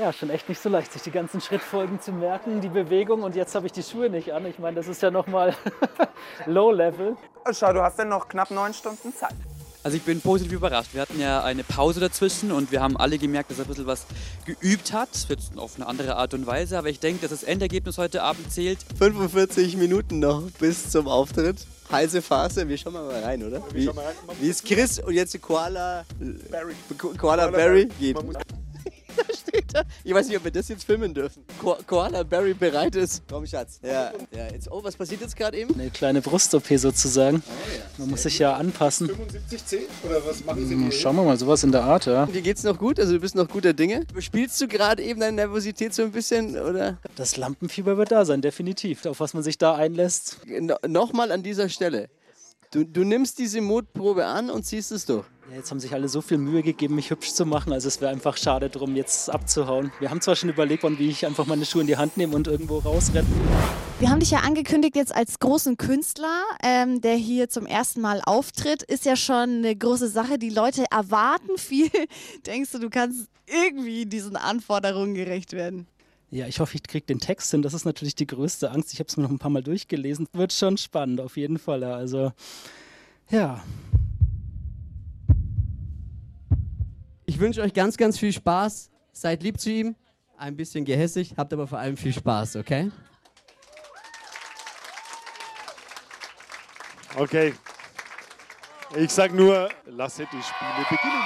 Ja, 0.02 0.12
schon 0.12 0.30
echt 0.30 0.48
nicht 0.48 0.60
so 0.60 0.68
leicht, 0.68 0.92
sich 0.92 1.02
die 1.02 1.12
ganzen 1.12 1.40
Schrittfolgen 1.40 2.00
zu 2.00 2.10
merken, 2.10 2.60
die 2.60 2.68
Bewegung. 2.68 3.22
Und 3.22 3.36
jetzt 3.36 3.54
habe 3.54 3.66
ich 3.66 3.72
die 3.72 3.84
Schuhe 3.84 4.10
nicht 4.10 4.32
an. 4.32 4.44
Ich 4.46 4.58
meine, 4.58 4.74
das 4.74 4.88
ist 4.88 5.00
ja 5.00 5.12
nochmal 5.12 5.54
Low 6.46 6.72
Level. 6.72 7.16
Schau, 7.52 7.72
du 7.72 7.80
hast 7.84 8.00
ja 8.00 8.04
noch 8.04 8.28
knapp 8.28 8.50
neun 8.50 8.74
Stunden 8.74 9.14
Zeit. 9.14 9.36
Also 9.84 9.96
ich 9.96 10.02
bin 10.02 10.20
positiv 10.20 10.54
überrascht. 10.54 10.92
Wir 10.92 11.02
hatten 11.02 11.20
ja 11.20 11.44
eine 11.44 11.62
Pause 11.62 12.00
dazwischen 12.00 12.50
und 12.50 12.72
wir 12.72 12.82
haben 12.82 12.96
alle 12.96 13.16
gemerkt, 13.16 13.52
dass 13.52 13.60
er 13.60 13.64
ein 13.64 13.68
bisschen 13.68 13.86
was 13.86 14.06
geübt 14.44 14.92
hat. 14.92 15.10
Jetzt 15.28 15.56
auf 15.56 15.76
eine 15.76 15.86
andere 15.86 16.16
Art 16.16 16.34
und 16.34 16.48
Weise. 16.48 16.78
Aber 16.78 16.88
ich 16.88 16.98
denke, 16.98 17.20
dass 17.20 17.30
das 17.30 17.44
Endergebnis 17.44 17.96
heute 17.96 18.24
Abend 18.24 18.50
zählt. 18.50 18.80
45 18.98 19.76
Minuten 19.76 20.18
noch 20.18 20.50
bis 20.58 20.90
zum 20.90 21.06
Auftritt. 21.06 21.64
Heiße 21.92 22.22
Phase, 22.22 22.68
wir 22.68 22.76
schauen 22.76 22.94
mal 22.94 23.08
rein, 23.22 23.44
oder? 23.44 23.62
Wie, 23.72 23.88
wie 24.40 24.48
ist 24.48 24.64
Chris 24.64 24.98
und 24.98 25.14
jetzt 25.14 25.32
die 25.32 25.38
Koala 25.38 26.04
Berry, 26.50 26.74
Koala 27.18 27.46
Berry 27.48 27.88
geht. 28.00 28.16
da 29.28 29.34
steht 29.34 29.74
er. 29.74 29.84
Ich 30.04 30.12
weiß 30.12 30.28
nicht, 30.28 30.36
ob 30.36 30.44
wir 30.44 30.50
das 30.50 30.68
jetzt 30.68 30.84
filmen 30.84 31.14
dürfen. 31.14 31.44
Ko 31.60 31.76
Koala 31.86 32.22
Barry 32.22 32.54
bereit 32.54 32.96
ist. 32.96 33.22
Komm, 33.28 33.46
Schatz. 33.46 33.80
Ja, 33.82 34.12
ja. 34.34 34.48
Jetzt, 34.52 34.70
oh, 34.70 34.82
was 34.82 34.96
passiert 34.96 35.20
jetzt 35.20 35.36
gerade 35.36 35.56
eben? 35.58 35.74
Eine 35.74 35.90
kleine 35.90 36.20
Brust-OP 36.20 36.66
sozusagen. 36.76 37.42
Man 37.98 38.10
muss 38.10 38.22
sich 38.22 38.38
ja 38.38 38.54
anpassen. 38.54 39.08
75C 39.08 39.80
oder 40.04 40.24
was 40.26 40.44
machen 40.44 40.66
Sie 40.66 40.74
Hm, 40.74 40.90
Schauen 40.92 41.16
wir 41.16 41.22
mal, 41.24 41.36
sowas 41.36 41.62
in 41.64 41.72
der 41.72 41.84
Art, 41.84 42.06
ja. 42.06 42.26
Dir 42.26 42.42
geht's 42.42 42.62
noch 42.62 42.78
gut? 42.78 42.98
Also 42.98 43.12
du 43.14 43.20
bist 43.20 43.34
noch 43.34 43.48
guter 43.48 43.72
Dinge? 43.72 44.06
Spielst 44.18 44.60
du 44.60 44.68
gerade 44.68 45.02
eben 45.02 45.20
deine 45.20 45.36
Nervosität 45.36 45.94
so 45.94 46.02
ein 46.02 46.12
bisschen, 46.12 46.56
oder? 46.58 46.98
Das 47.16 47.36
Lampenfieber 47.36 47.96
wird 47.96 48.12
da 48.12 48.24
sein, 48.24 48.40
definitiv. 48.42 49.04
Auf 49.06 49.20
was 49.20 49.34
man 49.34 49.42
sich 49.42 49.58
da 49.58 49.74
einlässt. 49.74 50.38
No 50.46 50.76
Nochmal 50.86 51.32
an 51.32 51.42
dieser 51.42 51.68
Stelle. 51.68 52.08
Du, 52.70 52.84
du 52.84 53.04
nimmst 53.04 53.38
diese 53.38 53.60
Mutprobe 53.60 54.24
an 54.24 54.48
und 54.50 54.64
ziehst 54.64 54.92
es 54.92 55.04
durch. 55.04 55.26
Ja, 55.50 55.56
jetzt 55.56 55.72
haben 55.72 55.80
sich 55.80 55.92
alle 55.92 56.08
so 56.08 56.20
viel 56.20 56.38
Mühe 56.38 56.62
gegeben, 56.62 56.94
mich 56.94 57.10
hübsch 57.10 57.32
zu 57.32 57.44
machen. 57.44 57.72
Also 57.72 57.88
es 57.88 58.00
wäre 58.00 58.12
einfach 58.12 58.36
schade 58.36 58.70
drum, 58.70 58.94
jetzt 58.94 59.28
abzuhauen. 59.28 59.90
Wir 59.98 60.08
haben 60.08 60.20
zwar 60.20 60.36
schon 60.36 60.48
überlegt, 60.48 60.84
wann, 60.84 60.98
wie 61.00 61.08
ich 61.08 61.26
einfach 61.26 61.46
meine 61.46 61.64
Schuhe 61.64 61.80
in 61.80 61.88
die 61.88 61.96
Hand 61.96 62.16
nehme 62.16 62.36
und 62.36 62.46
irgendwo 62.46 62.78
rausrenne. 62.78 63.26
Wir 63.98 64.08
haben 64.10 64.20
dich 64.20 64.30
ja 64.30 64.40
angekündigt 64.40 64.94
jetzt 64.94 65.14
als 65.14 65.40
großen 65.40 65.76
Künstler, 65.76 66.42
ähm, 66.62 67.00
der 67.00 67.16
hier 67.16 67.48
zum 67.48 67.66
ersten 67.66 68.00
Mal 68.00 68.20
auftritt. 68.24 68.84
Ist 68.84 69.04
ja 69.04 69.16
schon 69.16 69.58
eine 69.58 69.74
große 69.74 70.08
Sache. 70.08 70.38
Die 70.38 70.50
Leute 70.50 70.84
erwarten 70.92 71.58
viel. 71.58 71.90
Denkst 72.46 72.70
du, 72.70 72.78
du 72.78 72.88
kannst 72.88 73.28
irgendwie 73.46 74.06
diesen 74.06 74.36
Anforderungen 74.36 75.14
gerecht 75.14 75.54
werden? 75.54 75.88
Ja, 76.30 76.46
ich 76.46 76.60
hoffe, 76.60 76.76
ich 76.76 76.84
kriege 76.84 77.04
den 77.04 77.18
Text 77.18 77.50
hin. 77.50 77.62
Das 77.62 77.74
ist 77.74 77.84
natürlich 77.84 78.14
die 78.14 78.28
größte 78.28 78.70
Angst. 78.70 78.92
Ich 78.92 79.00
habe 79.00 79.08
es 79.08 79.16
mir 79.16 79.24
noch 79.24 79.30
ein 79.30 79.38
paar 79.40 79.50
Mal 79.50 79.62
durchgelesen. 79.62 80.28
Wird 80.32 80.52
schon 80.52 80.78
spannend, 80.78 81.20
auf 81.20 81.36
jeden 81.36 81.58
Fall. 81.58 81.82
Also, 81.82 82.32
ja. 83.28 83.62
Ich 87.24 87.38
wünsche 87.38 87.62
euch 87.62 87.72
ganz, 87.72 87.96
ganz 87.96 88.18
viel 88.18 88.32
Spaß. 88.32 88.90
Seid 89.12 89.42
lieb 89.42 89.60
zu 89.60 89.70
ihm, 89.70 89.94
ein 90.36 90.56
bisschen 90.56 90.84
gehässig, 90.84 91.34
habt 91.36 91.52
aber 91.52 91.66
vor 91.66 91.78
allem 91.78 91.96
viel 91.96 92.12
Spaß, 92.12 92.56
okay? 92.56 92.90
Okay. 97.16 97.52
Ich 98.96 99.10
sag 99.10 99.34
nur, 99.34 99.68
lasset 99.86 100.28
die 100.32 100.42
Spiele 100.42 100.86
beginnen. 100.88 101.22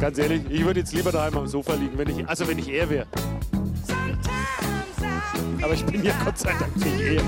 Ganz 0.00 0.18
ehrlich, 0.18 0.42
ich 0.50 0.64
würde 0.64 0.80
jetzt 0.80 0.92
lieber 0.92 1.10
daheim 1.10 1.38
am 1.38 1.46
Sofa 1.46 1.74
liegen, 1.74 1.96
wenn 1.96 2.08
ich, 2.08 2.28
also 2.28 2.46
wenn 2.46 2.58
ich 2.58 2.68
er 2.68 2.90
wäre. 2.90 3.06
Aber 5.62 5.72
ich 5.72 5.84
bin 5.86 6.04
ja 6.04 6.12
Gott 6.24 6.38
sei 6.38 6.52
Dank 6.58 6.76
nicht 6.76 7.00
er. 7.00 7.22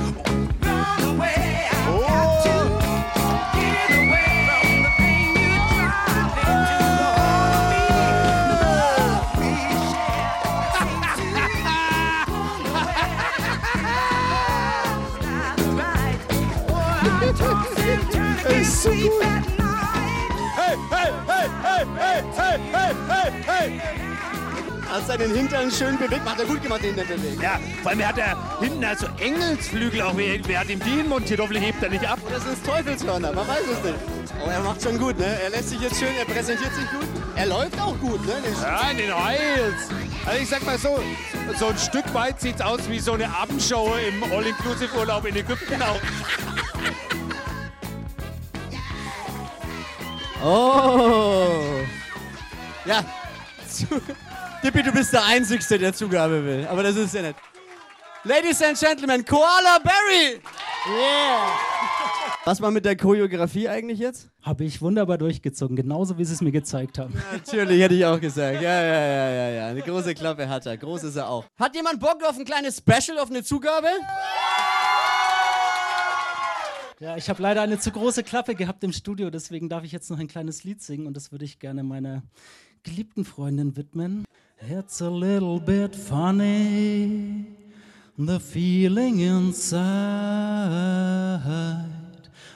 Ist 18.48 18.82
so 18.82 18.90
gut. 18.90 19.22
Hey, 20.56 20.76
hey, 20.90 21.12
hey, 21.26 21.48
hey, 21.62 21.86
hey, 21.96 22.22
hey, 22.36 22.58
hey, 22.72 22.94
hey, 23.08 23.32
hey! 23.46 23.80
Hat 24.88 25.06
seinen 25.06 25.34
Hintern 25.34 25.70
schön 25.70 25.98
bewegt. 25.98 26.24
Macht 26.24 26.40
er 26.40 26.46
gut 26.46 26.62
gemacht, 26.62 26.82
den 26.82 26.94
Hintern 26.94 27.20
bewegt. 27.20 27.42
Ja, 27.42 27.58
vor 27.82 27.90
allem 27.90 28.06
hat 28.06 28.18
er 28.18 28.36
hinten 28.60 28.84
also 28.84 29.06
Engelsflügel 29.18 30.02
auch. 30.02 30.16
Wer, 30.16 30.38
wer 30.46 30.60
hat 30.60 30.68
ihm 30.68 30.80
die 30.80 31.02
montiert? 31.02 31.40
Hoffentlich 31.40 31.64
hebt 31.64 31.82
er 31.82 31.90
nicht 31.90 32.08
ab. 32.08 32.18
Das 32.30 32.46
ist 32.46 32.64
Teufelshörner, 32.64 33.32
man 33.32 33.46
weiß 33.48 33.64
es 33.72 33.84
nicht. 33.84 33.98
Oh, 34.44 34.48
er 34.48 34.60
macht 34.60 34.82
schon 34.82 34.98
gut, 34.98 35.18
ne? 35.18 35.38
Er 35.42 35.50
lässt 35.50 35.70
sich 35.70 35.80
jetzt 35.80 35.98
schön, 35.98 36.14
er 36.18 36.24
präsentiert 36.24 36.74
sich 36.74 36.88
gut. 36.90 37.06
Er 37.34 37.46
läuft 37.46 37.80
auch 37.80 37.98
gut, 37.98 38.24
ne? 38.26 38.34
Den 38.44 38.54
Ja, 38.62 38.90
in 38.90 38.96
den 38.98 39.24
Heils. 39.24 39.88
Also 40.24 40.42
ich 40.42 40.48
sag 40.48 40.64
mal 40.64 40.78
so, 40.78 41.00
so 41.58 41.66
ein 41.66 41.78
Stück 41.78 42.12
weit 42.14 42.40
sieht's 42.40 42.60
aus 42.60 42.80
wie 42.88 42.98
so 42.98 43.12
eine 43.12 43.28
Abendshow 43.28 43.94
im 43.96 44.22
All-Inclusive-Urlaub 44.32 45.26
in 45.26 45.36
Ägypten 45.36 45.82
auch. 45.82 46.00
Oh! 50.42 51.84
Ja, 52.84 53.04
zu, 53.68 53.86
Dippi, 54.62 54.82
du 54.82 54.92
bist 54.92 55.12
der 55.12 55.24
Einzige, 55.24 55.78
der 55.78 55.92
Zugabe 55.92 56.44
will. 56.44 56.66
Aber 56.70 56.82
das 56.82 56.96
ist 56.96 57.14
ja 57.14 57.22
nicht. 57.22 57.36
Ladies 58.24 58.62
and 58.62 58.78
Gentlemen, 58.78 59.24
Koala 59.24 59.78
Berry! 59.82 60.40
Yeah! 60.88 61.48
Was 62.44 62.60
war 62.62 62.70
mit 62.70 62.84
der 62.84 62.96
Choreografie 62.96 63.68
eigentlich 63.68 63.98
jetzt? 63.98 64.30
Habe 64.42 64.64
ich 64.64 64.80
wunderbar 64.80 65.18
durchgezogen, 65.18 65.76
genauso 65.76 66.16
wie 66.18 66.24
sie 66.24 66.34
es 66.34 66.40
mir 66.40 66.52
gezeigt 66.52 66.98
haben. 66.98 67.12
Natürlich, 67.32 67.80
hätte 67.82 67.94
ich 67.94 68.06
auch 68.06 68.20
gesagt. 68.20 68.62
Ja, 68.62 68.82
ja, 68.82 69.00
ja, 69.00 69.30
ja, 69.30 69.48
ja. 69.50 69.66
Eine 69.66 69.82
große 69.82 70.14
Klappe 70.14 70.48
hat 70.48 70.66
er. 70.66 70.76
Groß 70.76 71.04
ist 71.04 71.16
er 71.16 71.28
auch. 71.28 71.44
Hat 71.58 71.74
jemand 71.74 72.00
Bock 72.00 72.22
auf 72.24 72.38
ein 72.38 72.44
kleines 72.44 72.78
Special, 72.78 73.18
auf 73.18 73.28
eine 73.28 73.42
Zugabe? 73.42 73.88
Ja, 73.88 74.77
ich 77.00 77.28
habe 77.28 77.42
leider 77.42 77.62
eine 77.62 77.78
zu 77.78 77.92
große 77.92 78.24
Klappe 78.24 78.54
gehabt 78.56 78.82
im 78.82 78.92
Studio, 78.92 79.30
deswegen 79.30 79.68
darf 79.68 79.84
ich 79.84 79.92
jetzt 79.92 80.10
noch 80.10 80.18
ein 80.18 80.26
kleines 80.26 80.64
Lied 80.64 80.82
singen 80.82 81.06
und 81.06 81.16
das 81.16 81.30
würde 81.30 81.44
ich 81.44 81.60
gerne 81.60 81.84
meiner 81.84 82.22
geliebten 82.82 83.24
Freundin 83.24 83.76
widmen. 83.76 84.24
It's 84.68 85.00
a 85.00 85.08
little 85.08 85.60
bit 85.60 85.94
funny, 85.94 87.46
the 88.16 88.40
feeling 88.40 89.20
inside. 89.20 89.78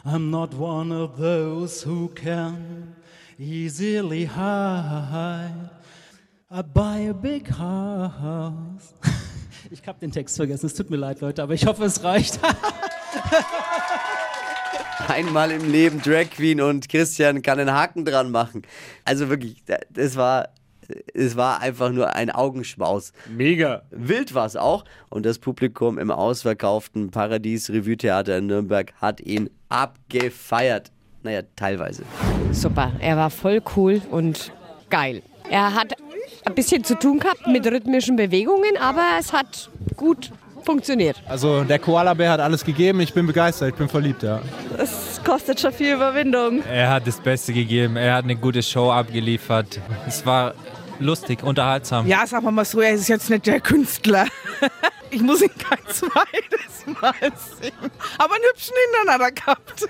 I'm 0.05 0.31
not 0.31 0.53
one 0.59 0.93
of 0.93 1.17
those 1.17 1.87
who 1.87 2.09
can 2.09 2.97
easily 3.39 4.27
hide. 4.27 5.71
I 6.51 6.63
buy 6.63 7.09
a 7.11 7.15
big 7.15 7.49
house. 7.49 8.95
Ich 9.71 9.87
habe 9.87 9.99
den 10.01 10.11
Text 10.13 10.37
vergessen, 10.37 10.67
es 10.67 10.75
tut 10.75 10.91
mir 10.91 10.99
leid, 10.99 11.23
Leute, 11.23 11.43
aber 11.43 11.55
ich 11.55 11.65
hoffe, 11.65 11.85
es 11.85 12.05
reicht. 12.05 12.39
Einmal 15.09 15.51
im 15.51 15.71
Leben 15.71 16.01
Drag 16.01 16.31
Queen 16.31 16.61
und 16.61 16.89
Christian 16.89 17.43
kann 17.43 17.59
einen 17.59 17.73
Haken 17.73 18.05
dran 18.05 18.31
machen. 18.31 18.63
Also 19.05 19.29
wirklich, 19.29 19.63
das 19.91 20.17
war, 20.17 20.49
es 21.15 21.37
war 21.37 21.61
einfach 21.61 21.91
nur 21.91 22.15
ein 22.15 22.31
Augenschmaus. 22.31 23.13
Mega. 23.29 23.83
Wild 23.91 24.35
war 24.35 24.47
es 24.47 24.57
auch. 24.57 24.85
Und 25.09 25.27
das 25.27 25.39
Publikum 25.39 25.99
im 25.99 26.11
ausverkauften 26.11 27.11
Paradies 27.11 27.71
Revue 27.71 27.97
Theater 27.97 28.39
in 28.39 28.47
Nürnberg 28.47 28.93
hat 29.01 29.21
ihn 29.21 29.51
abgefeiert. 29.69 30.93
Naja, 31.23 31.43
teilweise. 31.57 32.05
Super, 32.53 32.93
er 33.01 33.17
war 33.17 33.31
voll 33.31 33.63
cool 33.77 34.03
und 34.11 34.53
geil. 34.91 35.23
Er 35.51 35.75
hat 35.75 35.95
ein 36.45 36.55
bisschen 36.55 36.85
zu 36.85 36.99
tun 36.99 37.19
gehabt 37.19 37.47
mit 37.47 37.67
rhythmischen 37.67 38.17
Bewegungen, 38.17 38.77
aber 38.81 39.05
es 39.19 39.33
hat 39.33 39.71
gut 39.97 40.33
funktioniert. 40.64 41.23
Also 41.28 41.64
der 41.64 41.78
Koala-Bär 41.78 42.31
hat 42.31 42.40
alles 42.40 42.64
gegeben, 42.64 43.00
ich 43.00 43.12
bin 43.12 43.26
begeistert, 43.26 43.71
ich 43.71 43.75
bin 43.75 43.88
verliebt, 43.88 44.23
ja. 44.23 44.40
Es 44.78 45.21
kostet 45.25 45.61
schon 45.61 45.73
viel 45.73 45.95
Überwindung. 45.95 46.62
Er 46.71 46.90
hat 46.90 47.07
das 47.07 47.21
Beste 47.21 47.52
gegeben, 47.52 47.97
er 47.97 48.14
hat 48.14 48.25
eine 48.25 48.37
gute 48.37 48.62
Show 48.62 48.90
abgeliefert. 48.90 49.81
Es 50.07 50.25
war 50.26 50.54
lustig, 50.99 51.42
unterhaltsam. 51.42 52.07
Ja, 52.07 52.26
sagen 52.26 52.45
wir 52.45 52.50
mal 52.52 52.64
so, 52.64 52.81
er 52.81 52.92
ist 52.92 53.09
jetzt 53.09 53.28
nicht 53.31 53.47
der 53.47 53.61
Künstler. 53.61 54.26
Ich 55.14 55.21
muss 55.21 55.42
ihn 55.42 55.50
kein 55.59 55.78
zweites 55.88 56.87
Mal 57.02 57.12
singen. 57.61 57.90
Aber 58.16 58.35
einen 58.35 58.45
hübschen 58.50 58.73
Hintern 58.97 59.12
hat 59.14 59.21
er 59.21 59.31
gehabt. 59.31 59.87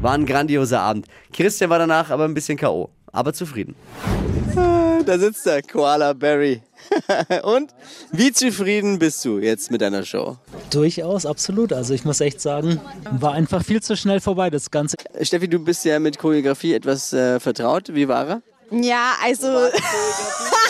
War 0.00 0.12
ein 0.12 0.24
grandioser 0.26 0.80
Abend. 0.80 1.06
Christian 1.32 1.70
war 1.70 1.80
danach 1.80 2.08
aber 2.10 2.24
ein 2.26 2.32
bisschen 2.34 2.56
K.O., 2.56 2.88
aber 3.12 3.32
zufrieden. 3.32 3.74
Ah, 4.56 5.00
Da 5.04 5.18
sitzt 5.18 5.44
der 5.44 5.60
Koala 5.62 6.12
Barry. 6.12 6.62
Und 7.42 7.74
wie 8.12 8.32
zufrieden 8.32 8.98
bist 8.98 9.24
du 9.24 9.38
jetzt 9.38 9.70
mit 9.70 9.80
deiner 9.80 10.04
Show? 10.04 10.36
Durchaus, 10.70 11.26
absolut. 11.26 11.72
Also 11.72 11.94
ich 11.94 12.04
muss 12.04 12.20
echt 12.20 12.40
sagen, 12.40 12.80
war 13.10 13.32
einfach 13.32 13.64
viel 13.64 13.82
zu 13.82 13.96
schnell 13.96 14.20
vorbei, 14.20 14.50
das 14.50 14.70
Ganze. 14.70 14.96
Steffi, 15.20 15.48
du 15.48 15.58
bist 15.58 15.84
ja 15.84 15.98
mit 15.98 16.18
Choreografie 16.18 16.74
etwas 16.74 17.12
äh, 17.12 17.40
vertraut. 17.40 17.94
Wie 17.94 18.08
war 18.08 18.28
er? 18.28 18.42
Ja, 18.70 19.14
also. 19.22 19.46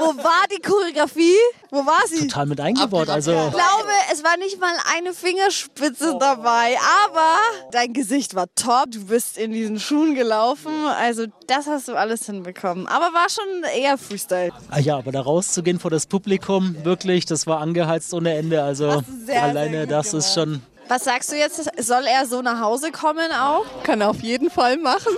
Wo 0.00 0.16
war 0.16 0.44
die 0.50 0.60
Choreografie? 0.62 1.36
Wo 1.70 1.84
war 1.86 2.00
sie? 2.08 2.26
Total 2.26 2.46
mit 2.46 2.60
eingebaut. 2.60 3.08
Also 3.08 3.30
Ich 3.32 3.36
glaube, 3.52 3.90
es 4.12 4.24
war 4.24 4.36
nicht 4.38 4.58
mal 4.60 4.72
eine 4.96 5.12
Fingerspitze 5.12 6.16
dabei, 6.18 6.76
aber 7.04 7.36
dein 7.70 7.92
Gesicht 7.92 8.34
war 8.34 8.46
top. 8.54 8.90
Du 8.90 9.04
bist 9.06 9.36
in 9.38 9.52
diesen 9.52 9.78
Schuhen 9.78 10.14
gelaufen. 10.14 10.72
Also, 10.98 11.26
das 11.46 11.66
hast 11.66 11.88
du 11.88 11.94
alles 11.94 12.26
hinbekommen. 12.26 12.86
Aber 12.86 13.12
war 13.12 13.28
schon 13.28 13.62
eher 13.78 13.98
Freestyle. 13.98 14.50
Ah 14.70 14.80
ja, 14.80 14.96
aber 14.96 15.12
da 15.12 15.20
rauszugehen 15.20 15.78
vor 15.78 15.90
das 15.90 16.06
Publikum, 16.06 16.76
wirklich, 16.84 17.26
das 17.26 17.46
war 17.46 17.60
angeheizt 17.60 18.12
ohne 18.14 18.34
Ende. 18.34 18.62
Also 18.62 19.02
sehr, 19.26 19.42
alleine 19.42 19.78
sehr 19.78 19.86
das 19.86 20.14
ist 20.14 20.34
schon. 20.34 20.62
Was 20.88 21.04
sagst 21.04 21.30
du 21.30 21.36
jetzt? 21.36 21.62
Soll 21.78 22.04
er 22.06 22.26
so 22.26 22.42
nach 22.42 22.60
Hause 22.60 22.90
kommen 22.90 23.30
auch? 23.32 23.64
Kann 23.84 24.00
er 24.00 24.10
auf 24.10 24.20
jeden 24.22 24.50
Fall 24.50 24.76
machen. 24.76 25.12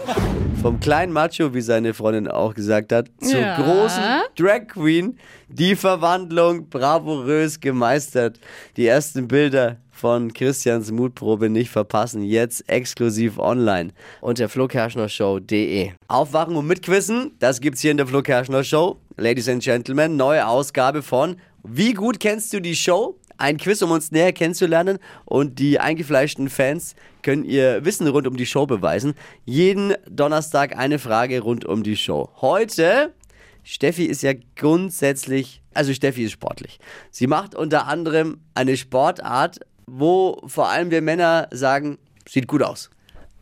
Vom 0.63 0.79
kleinen 0.79 1.13
Macho, 1.13 1.55
wie 1.55 1.61
seine 1.61 1.93
Freundin 1.93 2.29
auch 2.29 2.55
gesagt 2.55 2.93
hat, 2.93 3.09
zur 3.21 3.41
Ja. 3.41 3.57
großen 3.57 4.03
Drag 4.37 4.69
Queen. 4.69 5.19
Die 5.49 5.75
Verwandlung 5.75 6.69
bravourös 6.69 7.59
gemeistert. 7.59 8.39
Die 8.77 8.87
ersten 8.87 9.27
Bilder 9.27 9.79
von 9.91 10.33
Christians 10.33 10.93
Mutprobe 10.93 11.51
nicht 11.51 11.71
verpassen. 11.71 12.23
Jetzt 12.23 12.69
exklusiv 12.69 13.39
online 13.39 13.91
unter 14.21 14.49
flokerschnershow.de. 14.49 15.91
Aufwachen 16.07 16.55
und 16.55 16.69
mitquissen, 16.69 17.33
das 17.41 17.61
gibt's 17.61 17.81
hier 17.81 17.91
in 17.91 17.97
der 17.97 18.07
Flo 18.07 18.23
Kerschner 18.23 18.63
Show. 18.63 18.99
Ladies 19.17 19.49
and 19.49 19.63
Gentlemen, 19.65 20.17
neue 20.17 20.47
Ausgabe 20.47 21.03
von 21.03 21.37
Wie 21.65 21.93
gut 21.93 22.19
kennst 22.21 22.53
du 22.53 22.61
die 22.61 22.75
Show? 22.77 23.19
Ein 23.43 23.57
Quiz, 23.57 23.83
um 23.83 23.91
uns 23.91 24.13
näher 24.13 24.33
kennenzulernen 24.33 25.01
und 25.25 25.59
die 25.59 25.81
eingefleischten 25.81 26.49
Fans 26.49 26.95
können 27.23 27.43
ihr 27.43 27.85
Wissen 27.85 28.07
rund 28.07 28.29
um 28.29 28.37
die 28.37 28.47
Show 28.47 28.67
beweisen. 28.67 29.15
Jeden 29.45 29.95
Donnerstag 30.09 30.79
eine 30.79 31.01
Frage 31.01 31.41
rund 31.41 31.65
um 31.65 31.83
die 31.83 31.97
Show. 31.97 32.31
Heute, 32.41 33.13
Steffi 33.65 34.05
ist 34.05 34.23
ja 34.23 34.35
grundsätzlich, 34.55 35.61
also 35.75 35.93
Steffi 35.93 36.23
ist 36.23 36.31
sportlich. 36.31 36.79
Sie 37.11 37.27
macht 37.27 37.57
unter 37.57 37.89
anderem 37.89 38.39
eine 38.55 38.77
Sportart, 38.77 39.59
wo 39.89 40.41
vor 40.47 40.69
allem 40.69 40.93
wir 40.93 41.03
Männer 41.03 41.49
sagen, 41.51 41.99
sieht 42.29 42.47
gut 42.47 42.63
aus. 42.63 42.91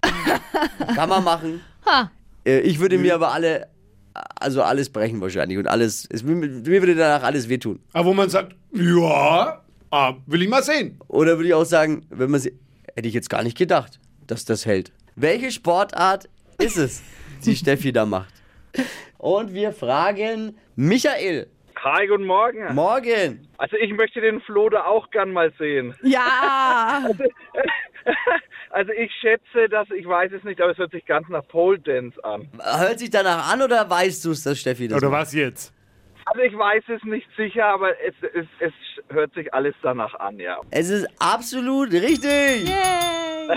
Kann 0.95 1.11
man 1.11 1.23
machen. 1.25 1.61
Ha. 1.85 2.11
Äh, 2.47 2.61
Ich 2.61 2.81
würde 2.81 2.97
mir 2.97 3.15
aber 3.15 3.35
alle, 3.35 3.69
also 4.15 4.63
alles 4.63 4.89
brechen 4.89 5.21
wahrscheinlich 5.21 5.59
und 5.59 5.67
alles, 5.67 6.09
es, 6.11 6.23
mir 6.23 6.65
würde 6.65 6.95
danach 6.95 7.23
alles 7.23 7.51
wehtun. 7.51 7.81
Aber 7.93 8.07
wo 8.09 8.15
man 8.15 8.31
sagt, 8.31 8.57
ja, 8.73 9.61
ah, 9.91 10.15
will 10.27 10.43
ich 10.43 10.49
mal 10.49 10.63
sehen. 10.63 10.99
Oder 11.09 11.37
würde 11.37 11.49
ich 11.49 11.55
auch 11.55 11.65
sagen, 11.65 12.07
wenn 12.11 12.31
man 12.31 12.41
sie, 12.41 12.53
hätte 12.95 13.09
ich 13.09 13.15
jetzt 13.15 13.31
gar 13.31 13.43
nicht 13.43 13.57
gedacht, 13.57 13.99
dass 14.27 14.45
das 14.45 14.67
hält. 14.67 14.93
Welche 15.17 15.51
Sportart 15.51 16.29
ist 16.59 16.77
es, 16.77 17.03
die 17.45 17.57
Steffi 17.63 17.93
da 17.93 18.07
macht? 18.07 18.33
Und 19.19 19.53
wir 19.53 19.73
fragen 19.73 20.57
Michael. 20.77 21.49
Hi, 21.83 22.07
guten 22.07 22.25
Morgen. 22.27 22.75
Morgen. 22.75 23.49
Also 23.57 23.77
ich 23.77 23.93
möchte 23.95 24.21
den 24.21 24.41
Flo 24.43 24.69
da 24.69 24.85
auch 24.85 25.11
gern 25.11 25.33
mal 25.33 25.53
sehen. 25.59 25.95
Ja. 26.03 27.09
Also, 28.01 28.13
also 28.71 28.93
ich 28.93 29.13
schätze, 29.21 29.69
dass, 29.69 29.87
ich 29.91 30.07
weiß 30.07 30.33
es 30.33 30.43
nicht, 30.45 30.61
aber 30.61 30.73
es 30.73 30.79
hört 30.79 30.91
sich 30.91 31.05
ganz 31.05 31.29
nach 31.29 31.47
Pole 31.49 31.79
Dance 31.79 32.23
an. 32.25 32.49
Hört 32.59 32.99
sich 32.99 33.11
danach 33.11 33.53
an 33.53 33.61
oder 33.61 33.89
weißt 33.91 34.25
du 34.25 34.31
es, 34.31 34.43
dass 34.43 34.59
Steffi 34.59 34.89
das 34.89 34.97
Oder 34.97 35.11
macht? 35.11 35.23
was 35.23 35.35
jetzt? 35.35 35.75
Also 36.33 36.43
ich 36.43 36.57
weiß 36.57 36.85
es 36.89 37.03
nicht 37.05 37.27
sicher, 37.37 37.67
aber 37.67 37.91
es, 38.07 38.15
es, 38.35 38.47
es 38.61 38.73
hört 39.13 39.35
sich 39.35 39.53
alles 39.53 39.75
danach 39.83 40.15
an, 40.15 40.39
ja. 40.39 40.59
Es 40.71 40.89
ist 40.89 41.09
absolut 41.19 41.93
richtig. 41.93 42.69
Yay. 42.69 43.49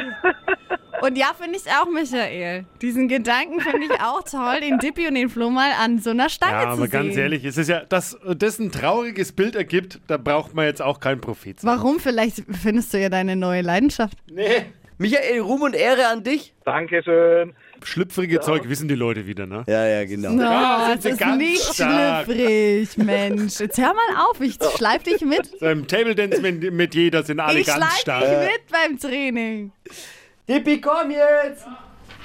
Und 1.01 1.17
ja, 1.17 1.27
finde 1.39 1.57
ich 1.57 1.69
auch, 1.71 1.85
Michael. 1.87 2.65
Diesen 2.81 3.07
Gedanken 3.09 3.59
finde 3.59 3.85
ich 3.85 4.01
auch 4.01 4.23
toll, 4.23 4.61
den 4.61 4.79
Dippi 4.79 5.07
und 5.07 5.15
den 5.15 5.29
Flo 5.29 5.49
mal 5.49 5.71
an 5.79 5.99
so 5.99 6.11
einer 6.11 6.29
Stange 6.29 6.53
Ja, 6.53 6.61
zu 6.61 6.67
aber 6.69 6.81
sehen. 6.83 6.91
ganz 6.91 7.17
ehrlich, 7.17 7.43
es 7.45 7.57
ist 7.57 7.67
ja, 7.69 7.81
dass 7.85 8.17
das 8.37 8.57
ein 8.59 8.71
trauriges 8.71 9.33
Bild 9.33 9.55
ergibt, 9.55 9.99
da 10.07 10.17
braucht 10.17 10.53
man 10.55 10.65
jetzt 10.65 10.81
auch 10.81 10.99
keinen 10.99 11.19
Prophet. 11.21 11.59
sein. 11.59 11.69
Warum? 11.77 11.99
Vielleicht 11.99 12.43
findest 12.49 12.93
du 12.93 12.99
ja 12.99 13.09
deine 13.09 13.35
neue 13.35 13.61
Leidenschaft. 13.61 14.17
Nee. 14.31 14.65
Michael, 14.97 15.41
Ruhm 15.41 15.63
und 15.63 15.75
Ehre 15.75 16.07
an 16.07 16.23
dich. 16.23 16.53
Dankeschön. 16.65 17.53
Schlüpfrige 17.85 18.39
Zeug 18.41 18.67
wissen 18.69 18.87
die 18.87 18.95
Leute 18.95 19.25
wieder, 19.27 19.45
ne? 19.45 19.63
Ja, 19.67 19.85
ja, 19.85 20.05
genau. 20.05 20.31
No, 20.31 20.43
Ja, 20.43 20.85
sind 20.89 21.05
das 21.05 21.11
ist 21.13 21.17
ganz 21.19 21.37
nicht 21.37 21.61
stark. 21.73 22.25
schlüpfrig, 22.25 22.97
Mensch. 22.97 23.59
Jetzt 23.59 23.77
hör 23.77 23.93
mal 23.93 24.25
auf, 24.29 24.39
ich 24.41 24.57
schleif 24.77 25.03
dich 25.03 25.21
mit. 25.21 25.49
So 25.59 25.65
Im 25.67 25.87
Table 25.87 26.15
Dance 26.15 26.41
mit, 26.41 26.71
mit 26.73 26.95
jeder 26.95 27.23
sind 27.23 27.39
alle 27.39 27.59
Ich 27.59 27.67
ganz 27.67 27.79
schleif 27.79 27.97
stark. 27.99 28.23
dich 28.23 28.51
mit 28.51 28.61
beim 28.71 28.97
Training. 28.99 29.71
Dippi, 30.47 30.81
komm 30.81 31.11
jetzt. 31.11 31.65
Hier, 31.65 31.77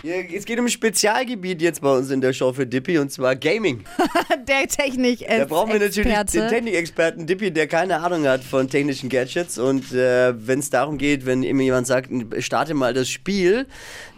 Es 0.02 0.44
geht 0.44 0.58
um 0.60 0.66
ein 0.66 0.70
Spezialgebiet 0.70 1.60
jetzt 1.60 1.80
bei 1.80 1.92
uns 1.92 2.10
in 2.10 2.20
der 2.20 2.32
Show 2.32 2.52
für 2.52 2.66
Dippi 2.66 2.98
und 2.98 3.10
zwar 3.10 3.34
Gaming. 3.34 3.84
Der 4.48 4.66
technik 4.68 5.26
Da 5.26 5.44
brauchen 5.44 5.72
wir 5.72 5.80
natürlich 5.80 6.16
den 6.32 6.48
Technikexperten 6.48 7.26
Dippi, 7.26 7.50
der 7.50 7.66
keine 7.66 8.00
Ahnung 8.00 8.26
hat 8.26 8.42
von 8.42 8.68
technischen 8.70 9.10
Gadgets. 9.10 9.58
Und 9.58 9.92
äh, 9.92 10.32
wenn 10.46 10.60
es 10.60 10.70
darum 10.70 10.96
geht, 10.96 11.26
wenn 11.26 11.42
immer 11.42 11.62
jemand 11.62 11.86
sagt, 11.86 12.10
starte 12.38 12.72
mal 12.74 12.94
das 12.94 13.08
Spiel, 13.08 13.66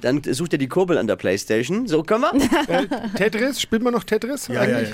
dann 0.00 0.22
sucht 0.22 0.52
er 0.52 0.58
die 0.58 0.68
Kurbel 0.68 0.98
an 0.98 1.06
der 1.06 1.16
Playstation. 1.16 1.88
So 1.88 2.02
können 2.02 2.22
wir? 2.22 2.34
Äh, 2.68 2.86
Tetris, 3.16 3.60
spielt 3.60 3.82
man 3.82 3.92
noch 3.92 4.04
Tetris? 4.04 4.48
Ja, 4.48 4.60
eigentlich? 4.60 4.90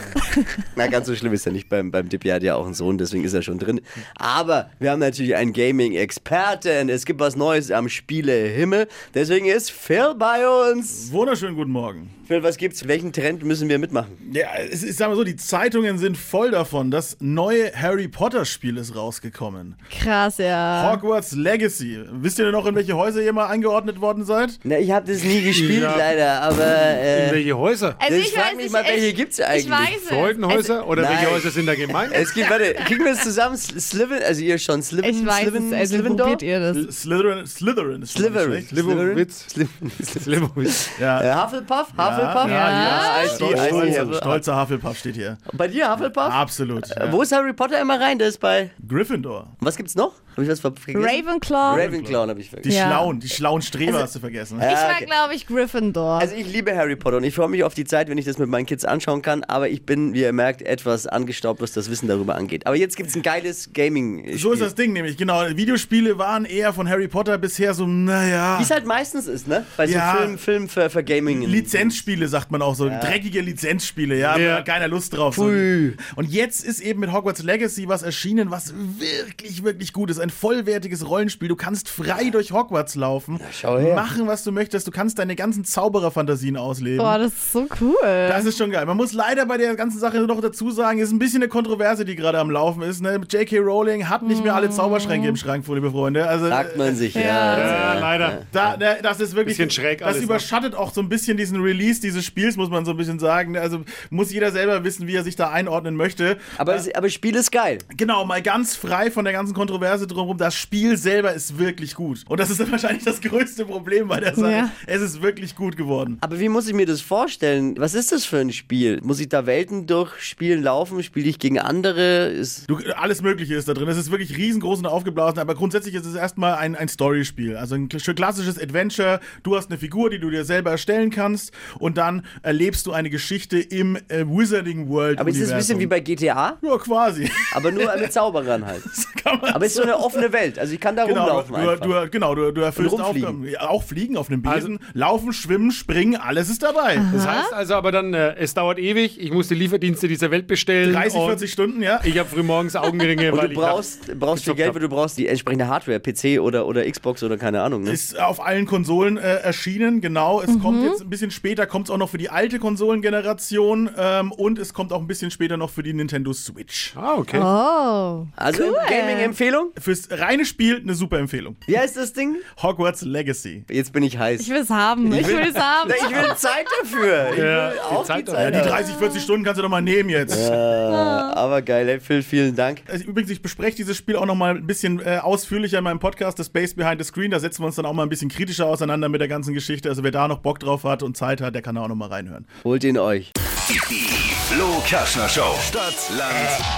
Na, 0.76 0.86
ganz 0.86 1.06
so 1.06 1.14
schlimm 1.14 1.32
ist 1.32 1.44
er 1.46 1.52
nicht. 1.52 1.68
Beim, 1.68 1.90
beim 1.90 2.08
Dippi 2.08 2.28
hat 2.28 2.42
ja 2.42 2.54
auch 2.54 2.64
einen 2.64 2.74
Sohn, 2.74 2.96
deswegen 2.96 3.24
ist 3.24 3.34
er 3.34 3.42
schon 3.42 3.58
drin. 3.58 3.80
Aber 4.14 4.70
wir 4.78 4.90
haben 4.92 5.00
natürlich 5.00 5.34
einen 5.34 5.52
Gaming-Experten. 5.52 6.88
Es 6.88 7.04
gibt 7.04 7.20
was 7.20 7.36
Neues 7.36 7.70
am 7.70 7.88
Spielehimmel. 7.88 8.88
Deswegen 9.14 9.46
ist 9.46 9.70
Phil 9.70 10.14
bei 10.16 10.46
uns. 10.48 10.75
Wunderschönen 11.12 11.56
guten 11.56 11.70
Morgen. 11.72 12.10
Phil, 12.26 12.42
was 12.42 12.56
gibt's? 12.56 12.88
Welchen 12.88 13.12
Trend 13.12 13.44
müssen 13.44 13.68
wir 13.68 13.78
mitmachen? 13.78 14.16
Ja, 14.32 14.48
es 14.68 14.82
ist, 14.82 14.98
sag 14.98 15.08
mal 15.08 15.14
so, 15.16 15.22
die 15.22 15.36
Zeitungen 15.36 15.96
sind 15.98 16.16
voll 16.18 16.50
davon. 16.50 16.90
Das 16.90 17.16
neue 17.20 17.70
Harry 17.72 18.08
Potter 18.08 18.44
Spiel 18.44 18.78
ist 18.78 18.96
rausgekommen. 18.96 19.76
Krass, 20.02 20.38
ja. 20.38 20.90
Hogwarts 20.92 21.32
Legacy. 21.32 22.00
Wisst 22.10 22.38
ihr 22.40 22.46
denn 22.46 22.52
noch, 22.52 22.66
in 22.66 22.74
welche 22.74 22.94
Häuser 22.96 23.22
ihr 23.22 23.32
mal 23.32 23.46
eingeordnet 23.46 24.00
worden 24.00 24.24
seid? 24.24 24.58
Na, 24.64 24.76
ich 24.78 24.90
habe 24.90 25.06
das 25.12 25.22
nie 25.22 25.40
gespielt, 25.42 25.82
Ja. 25.84 25.94
leider, 25.96 26.42
aber. 26.42 26.64
Äh, 26.66 27.26
In 27.28 27.34
welche 27.34 27.56
Häuser? 27.58 27.96
Also 28.00 28.14
ich 28.18 28.26
ich 28.26 28.32
frag 28.32 28.44
weiß 28.46 28.54
mich 28.56 28.62
nicht, 28.64 28.72
mal, 28.72 28.84
welche 28.84 29.06
ich- 29.06 29.14
gibt's 29.14 29.38
ich 29.38 29.44
eigentlich? 29.44 29.70
weiß. 29.70 30.08
Freudenhäuser? 30.08 30.88
Oder 30.88 31.02
welche 31.02 31.24
Nein. 31.24 31.30
Häuser 31.32 31.50
sind 31.50 31.66
da 31.66 31.74
gemeint? 31.76 32.12
Es 32.12 32.34
gibt, 32.34 32.50
warte, 32.50 32.74
kriegen 32.86 33.04
wir 33.04 33.12
es 33.12 33.22
zusammen? 33.22 33.56
Sliven, 33.56 34.18
also 34.26 34.42
ihr 34.42 34.58
schon, 34.58 34.82
Sliven, 34.82 35.08
Ich 35.10 35.24
weiß 35.24 35.42
Sliven, 35.42 35.72
es, 35.72 35.78
also 35.78 35.94
Slivendor? 35.94 36.26
probiert 36.26 36.42
ihr 36.42 36.58
das. 36.60 37.02
Slytherin, 37.02 37.46
Slytherin 37.46 38.02
ist 38.02 38.18
mal 38.18 38.22
nicht 38.24 38.32
Sliverin. 38.34 38.50
schlecht. 38.50 38.68
Slivovitz. 38.70 39.46
Sliverin. 39.48 39.92
Slivovitz. 40.20 40.88
Ja. 41.00 41.20
Äh, 41.22 41.44
Hufflepuff? 41.44 41.86
Ja, 41.96 42.15
Hufflepuff? 42.16 42.50
ja, 42.50 43.22
I 43.24 43.28
see, 43.28 43.34
Stolz, 43.36 43.66
stolzer, 43.66 44.14
stolzer 44.14 44.60
Hufflepuff 44.60 44.98
steht 44.98 45.14
hier. 45.16 45.38
Bei 45.52 45.68
dir 45.68 45.90
Hufflepuff? 45.92 46.24
Absolut. 46.32 46.88
Ja. 46.88 47.10
Wo 47.12 47.22
ist 47.22 47.32
Harry 47.32 47.52
Potter 47.52 47.80
immer 47.80 48.00
rein? 48.00 48.18
Der 48.18 48.28
ist 48.28 48.38
bei. 48.40 48.70
Gryffindor. 48.86 49.48
Was 49.60 49.76
gibt's 49.76 49.94
noch? 49.94 50.12
Hab 50.36 50.42
ich 50.44 50.50
was 50.50 50.60
ver- 50.60 50.72
vergessen? 50.74 51.04
Ravenclaw. 51.08 51.82
Ravenclaw 51.82 52.28
habe 52.28 52.40
ich 52.40 52.46
Die 52.50 52.54
vergessen. 52.56 52.76
Ja. 52.76 52.86
Schlauen, 52.88 53.20
die 53.20 53.28
schlauen 53.28 53.62
Streber 53.62 54.00
hast 54.02 54.14
du 54.16 54.20
vergessen. 54.20 54.58
Ich 54.58 54.64
war, 54.66 55.00
glaube 55.06 55.34
ich, 55.34 55.46
Gryffindor. 55.46 56.20
Also 56.20 56.34
ich 56.34 56.46
liebe 56.52 56.76
Harry 56.76 56.94
Potter 56.96 57.16
und 57.16 57.24
ich 57.24 57.34
freue 57.34 57.48
mich 57.48 57.64
auf 57.64 57.72
die 57.72 57.84
Zeit, 57.84 58.10
wenn 58.10 58.18
ich 58.18 58.26
das 58.26 58.36
mit 58.36 58.48
meinen 58.50 58.66
Kids 58.66 58.84
anschauen 58.84 59.22
kann, 59.22 59.44
aber 59.44 59.68
ich 59.70 59.86
bin, 59.86 60.12
wie 60.12 60.20
ihr 60.20 60.32
merkt, 60.34 60.60
etwas 60.60 61.06
angestaubt, 61.06 61.62
was 61.62 61.72
das 61.72 61.90
Wissen 61.90 62.06
darüber 62.08 62.34
angeht. 62.34 62.66
Aber 62.66 62.76
jetzt 62.76 62.96
gibt's 62.96 63.14
ein 63.16 63.22
geiles 63.22 63.70
Gaming-Spiel. 63.72 64.38
So 64.38 64.52
ist 64.52 64.60
das 64.60 64.74
Ding 64.74 64.92
nämlich, 64.92 65.16
genau. 65.16 65.42
Videospiele 65.48 66.18
waren 66.18 66.44
eher 66.44 66.74
von 66.74 66.86
Harry 66.88 67.08
Potter 67.08 67.38
bisher 67.38 67.72
so, 67.72 67.86
naja. 67.86 68.58
Wie 68.58 68.62
es 68.62 68.70
halt 68.70 68.84
meistens 68.84 69.26
ist, 69.28 69.48
ne? 69.48 69.64
Bei 69.78 69.86
so 69.86 69.94
Ja. 69.94 70.16
Film, 70.16 70.36
Film 70.38 70.68
für, 70.68 70.90
für 70.90 71.02
Gaming. 71.02 71.42
Lizenzspiele 71.42 72.05
sagt 72.26 72.50
man 72.52 72.62
auch 72.62 72.74
so, 72.74 72.88
dreckige 72.88 73.40
Lizenzspiele, 73.40 74.16
ja, 74.18 74.38
Ja. 74.38 74.48
da 74.48 74.56
hat 74.58 74.66
keiner 74.66 74.88
Lust 74.88 75.16
drauf. 75.16 75.34
So. 75.36 75.44
Und 75.44 75.96
jetzt 76.28 76.64
ist 76.64 76.80
eben 76.80 77.00
mit 77.00 77.12
Hogwarts 77.12 77.42
Legacy 77.42 77.88
was 77.88 78.02
erschienen, 78.02 78.50
was 78.50 78.72
wirklich, 78.98 79.64
wirklich 79.64 79.92
gut 79.92 80.10
ist. 80.10 80.20
Ein 80.20 80.30
vollwertiges 80.30 81.08
Rollenspiel. 81.08 81.48
Du 81.48 81.56
kannst 81.56 81.88
frei 81.88 82.30
durch 82.30 82.52
Hogwarts 82.52 82.94
laufen, 82.94 83.40
schau 83.52 83.78
her. 83.78 83.94
machen, 83.94 84.26
was 84.26 84.44
du 84.44 84.52
möchtest. 84.52 84.86
Du 84.86 84.90
kannst 84.90 85.18
deine 85.18 85.34
ganzen 85.36 85.64
Zaubererfantasien 85.64 86.56
ausleben. 86.56 86.98
Boah, 86.98 87.18
das 87.18 87.32
ist 87.32 87.52
so 87.52 87.66
cool. 87.80 87.96
Das 88.02 88.44
ist 88.44 88.56
schon 88.58 88.70
geil. 88.70 88.86
Man 88.86 88.96
muss 88.96 89.12
leider 89.12 89.46
bei 89.46 89.56
der 89.56 89.74
ganzen 89.74 89.98
Sache 89.98 90.18
noch 90.20 90.40
dazu 90.40 90.70
sagen, 90.70 90.98
es 91.00 91.08
ist 91.08 91.12
ein 91.14 91.18
bisschen 91.18 91.42
eine 91.42 91.48
Kontroverse, 91.48 92.04
die 92.04 92.14
gerade 92.16 92.38
am 92.38 92.50
Laufen 92.50 92.82
ist. 92.82 93.02
Ne? 93.02 93.20
J.K. 93.28 93.58
Rowling 93.58 94.08
hat 94.08 94.22
nicht 94.22 94.42
mehr 94.44 94.54
alle 94.54 94.70
Zauberschränke 94.70 95.28
im 95.28 95.36
Schrank, 95.36 95.64
liebe 95.68 95.90
Freunde. 95.90 96.26
Also, 96.28 96.48
Sagt 96.48 96.76
man 96.76 96.94
sich, 96.94 97.14
ja. 97.14 97.20
Ja, 97.56 97.98
leider. 97.98 98.42
da, 98.52 98.76
ne, 98.76 98.98
das 99.02 99.20
ist 99.20 99.34
wirklich. 99.34 99.56
Bisschen 99.56 99.70
schräg 99.70 99.98
Das 99.98 100.08
alles, 100.08 100.18
ne? 100.18 100.24
überschattet 100.24 100.74
auch 100.74 100.92
so 100.92 101.00
ein 101.00 101.08
bisschen 101.08 101.36
diesen 101.36 101.60
Release 101.62 101.95
dieses 102.00 102.24
Spiels, 102.24 102.56
muss 102.56 102.70
man 102.70 102.84
so 102.84 102.92
ein 102.92 102.96
bisschen 102.96 103.18
sagen. 103.18 103.56
Also 103.56 103.82
muss 104.10 104.32
jeder 104.32 104.52
selber 104.52 104.84
wissen, 104.84 105.06
wie 105.06 105.14
er 105.14 105.24
sich 105.24 105.36
da 105.36 105.50
einordnen 105.50 105.96
möchte. 105.96 106.38
Aber, 106.58 106.74
es, 106.74 106.92
aber 106.94 107.08
Spiel 107.08 107.34
ist 107.36 107.52
geil. 107.52 107.78
Genau, 107.96 108.24
mal 108.24 108.42
ganz 108.42 108.76
frei 108.76 109.10
von 109.10 109.24
der 109.24 109.32
ganzen 109.32 109.54
Kontroverse 109.54 110.06
drumherum. 110.06 110.38
Das 110.38 110.54
Spiel 110.54 110.96
selber 110.96 111.32
ist 111.32 111.58
wirklich 111.58 111.94
gut. 111.94 112.24
Und 112.28 112.40
das 112.40 112.50
ist 112.50 112.60
dann 112.60 112.70
wahrscheinlich 112.70 113.04
das 113.04 113.20
größte 113.20 113.64
Problem 113.66 114.08
bei 114.08 114.20
der 114.20 114.34
Sache. 114.34 114.50
Ja. 114.52 114.70
Es 114.86 115.00
ist 115.02 115.22
wirklich 115.22 115.54
gut 115.56 115.76
geworden. 115.76 116.18
Aber 116.20 116.38
wie 116.40 116.48
muss 116.48 116.66
ich 116.68 116.74
mir 116.74 116.86
das 116.86 117.00
vorstellen? 117.00 117.74
Was 117.78 117.94
ist 117.94 118.12
das 118.12 118.24
für 118.24 118.38
ein 118.38 118.52
Spiel? 118.52 119.00
Muss 119.02 119.20
ich 119.20 119.28
da 119.28 119.46
Welten 119.46 119.86
durchspielen, 119.86 120.62
laufen? 120.62 121.02
Spiele 121.02 121.28
ich 121.28 121.38
gegen 121.38 121.58
andere? 121.58 122.28
Ist 122.28 122.68
Du, 122.68 122.78
alles 122.96 123.22
Mögliche 123.22 123.54
ist 123.54 123.68
da 123.68 123.74
drin. 123.74 123.88
Es 123.88 123.96
ist 123.96 124.10
wirklich 124.10 124.36
riesengroß 124.36 124.80
und 124.80 124.86
aufgeblasen, 124.86 125.38
aber 125.38 125.54
grundsätzlich 125.54 125.94
ist 125.94 126.06
es 126.06 126.14
erstmal 126.14 126.54
ein, 126.54 126.74
ein 126.76 126.88
Storyspiel. 126.88 127.56
Also 127.56 127.74
ein 127.74 127.88
kl- 127.88 128.14
klassisches 128.14 128.58
Adventure. 128.58 129.20
Du 129.42 129.56
hast 129.56 129.70
eine 129.70 129.78
Figur, 129.78 130.10
die 130.10 130.18
du 130.18 130.30
dir 130.30 130.44
selber 130.44 130.70
erstellen 130.70 131.10
kannst 131.10 131.52
und 131.78 131.85
dann 131.94 132.24
erlebst 132.42 132.86
du 132.86 132.92
eine 132.92 133.10
Geschichte 133.10 133.58
im 133.58 133.96
äh, 134.08 134.24
Wizarding 134.26 134.88
World. 134.88 135.18
aber 135.20 135.30
ist 135.30 135.40
das 135.42 135.50
ein 135.50 135.58
bisschen 135.58 135.78
wie 135.78 135.86
bei 135.86 136.00
GTA? 136.00 136.58
Ja, 136.62 136.78
quasi. 136.78 137.30
Aber 137.52 137.70
nur 137.70 137.94
mit 137.98 138.12
Zauberern 138.12 138.64
halt. 138.66 138.82
Aber 139.24 139.64
es 139.64 139.72
ist 139.72 139.76
so 139.76 139.82
eine 139.82 139.98
offene 139.98 140.32
Welt. 140.32 140.58
Also 140.58 140.72
ich 140.74 140.80
kann 140.80 140.96
da 140.96 141.04
Genau, 141.06 141.24
rumlaufen 141.24 141.54
du, 141.54 141.70
einfach. 141.70 142.04
du, 142.04 142.10
genau, 142.10 142.34
du, 142.34 142.52
du 142.52 142.60
erfüllst 142.60 142.94
Und. 142.94 143.00
Aufgaben. 143.00 143.46
Auch 143.60 143.82
fliegen 143.82 144.16
auf 144.16 144.28
einem 144.30 144.42
Besen, 144.42 144.78
laufen, 144.94 145.32
schwimmen, 145.32 145.70
springen, 145.70 146.16
alles 146.16 146.48
ist 146.50 146.62
dabei. 146.62 146.98
Das 147.12 147.26
heißt 147.26 147.52
also 147.52 147.74
aber 147.74 147.92
dann, 147.92 148.14
äh, 148.14 148.34
es 148.36 148.54
dauert 148.54 148.78
ewig, 148.78 149.20
ich 149.20 149.32
muss 149.32 149.48
die 149.48 149.54
Lieferdienste 149.54 150.08
dieser 150.08 150.30
Welt 150.30 150.46
bestellen. 150.46 150.92
30, 150.92 151.18
und 151.18 151.26
40 151.26 151.52
Stunden, 151.52 151.82
ja. 151.82 152.00
Ich 152.04 152.18
habe 152.18 152.28
frühmorgens 152.28 152.76
Augenringe, 152.76 153.32
Und 153.32 153.38
weil 153.38 153.46
du 153.48 153.52
ich 153.54 153.58
brauchst, 153.58 154.18
brauchst 154.18 154.44
viel 154.44 154.54
Geld, 154.54 154.68
hab. 154.68 154.74
weil 154.74 154.82
du 154.82 154.88
brauchst 154.88 155.18
die 155.18 155.26
entsprechende 155.28 155.68
Hardware, 155.68 156.00
PC 156.00 156.40
oder, 156.40 156.66
oder 156.66 156.88
Xbox 156.90 157.22
oder 157.22 157.36
keine 157.36 157.62
Ahnung. 157.62 157.82
Ne? 157.82 157.90
Ist 157.90 158.18
auf 158.18 158.44
allen 158.44 158.66
Konsolen 158.66 159.16
äh, 159.16 159.36
erschienen, 159.36 160.00
genau. 160.00 160.40
Es 160.40 160.58
kommt 160.60 160.82
jetzt 160.84 161.02
ein 161.02 161.10
bisschen 161.10 161.30
später, 161.30 161.66
kommt 161.76 161.88
es 161.88 161.90
auch 161.94 161.98
noch 161.98 162.08
für 162.08 162.16
die 162.16 162.30
alte 162.30 162.58
Konsolengeneration 162.58 163.90
ähm, 163.98 164.32
und 164.32 164.58
es 164.58 164.72
kommt 164.72 164.94
auch 164.94 165.00
ein 165.02 165.06
bisschen 165.06 165.30
später 165.30 165.58
noch 165.58 165.68
für 165.68 165.82
die 165.82 165.92
Nintendo 165.92 166.32
Switch. 166.32 166.94
Ah, 166.96 167.16
okay. 167.18 167.36
Oh. 167.38 168.26
Also 168.34 168.62
cool. 168.64 168.76
Gaming-Empfehlung? 168.88 169.72
Fürs 169.78 170.08
reine 170.10 170.46
Spiel 170.46 170.80
eine 170.80 170.94
super 170.94 171.18
Empfehlung. 171.18 171.56
Wie 171.66 171.78
heißt 171.78 171.98
das 171.98 172.14
Ding? 172.14 172.36
Hogwarts 172.62 173.02
Legacy. 173.02 173.66
Jetzt 173.70 173.92
bin 173.92 174.04
ich 174.04 174.16
heiß. 174.16 174.40
Ich 174.40 174.48
will's 174.48 174.70
haben. 174.70 175.12
Ich 175.12 175.26
will's 175.28 175.54
haben. 175.58 175.90
Na, 175.90 175.94
ich 175.96 176.16
will 176.16 176.34
Zeit 176.36 176.64
dafür. 176.80 177.28
Ich 177.32 177.38
Ja, 177.40 177.44
will 177.44 177.72
die 177.74 177.80
auch 177.94 178.04
Zeit 178.04 178.26
die 178.26 178.30
Ja, 178.32 178.36
Zeit. 178.38 178.54
die 178.54 178.58
haben. 178.60 178.68
30, 178.68 178.94
40 178.96 179.22
Stunden 179.22 179.44
kannst 179.44 179.58
du 179.58 179.62
doch 179.62 179.68
mal 179.68 179.82
nehmen 179.82 180.08
jetzt. 180.08 180.48
Ja, 180.48 181.34
aber 181.36 181.60
geil, 181.60 181.86
ey, 181.90 182.00
Phil, 182.00 182.22
vielen 182.22 182.56
Dank. 182.56 182.84
Also 182.88 183.04
Übrigens, 183.04 183.30
ich 183.30 183.42
bespreche 183.42 183.76
dieses 183.76 183.98
Spiel 183.98 184.16
auch 184.16 184.24
noch 184.24 184.34
mal 184.34 184.56
ein 184.56 184.66
bisschen 184.66 184.98
äh, 185.00 185.18
ausführlicher 185.18 185.76
in 185.76 185.84
meinem 185.84 185.98
Podcast, 185.98 186.38
The 186.38 186.44
Space 186.44 186.72
Behind 186.72 186.98
the 187.02 187.06
Screen. 187.06 187.30
Da 187.30 187.38
setzen 187.38 187.60
wir 187.60 187.66
uns 187.66 187.76
dann 187.76 187.84
auch 187.84 187.92
mal 187.92 188.04
ein 188.04 188.08
bisschen 188.08 188.30
kritischer 188.30 188.64
auseinander 188.64 189.10
mit 189.10 189.20
der 189.20 189.28
ganzen 189.28 189.52
Geschichte. 189.52 189.90
Also 189.90 190.02
wer 190.02 190.10
da 190.10 190.26
noch 190.26 190.38
Bock 190.38 190.58
drauf 190.58 190.84
hat 190.84 191.02
und 191.02 191.18
Zeit 191.18 191.42
hat, 191.42 191.54
der 191.54 191.65
kann 191.66 191.74
da 191.74 191.82
auch 191.82 191.88
noch 191.88 191.96
mal 191.96 192.08
reinhören. 192.08 192.46
Holt 192.62 192.84
ihn 192.84 192.96
euch. 192.96 193.32
Die 193.68 193.80
Flo 193.80 194.80
Kerschner 194.86 195.28
Show. 195.28 195.52
Stadt, 195.60 195.96
Land, 196.16 196.30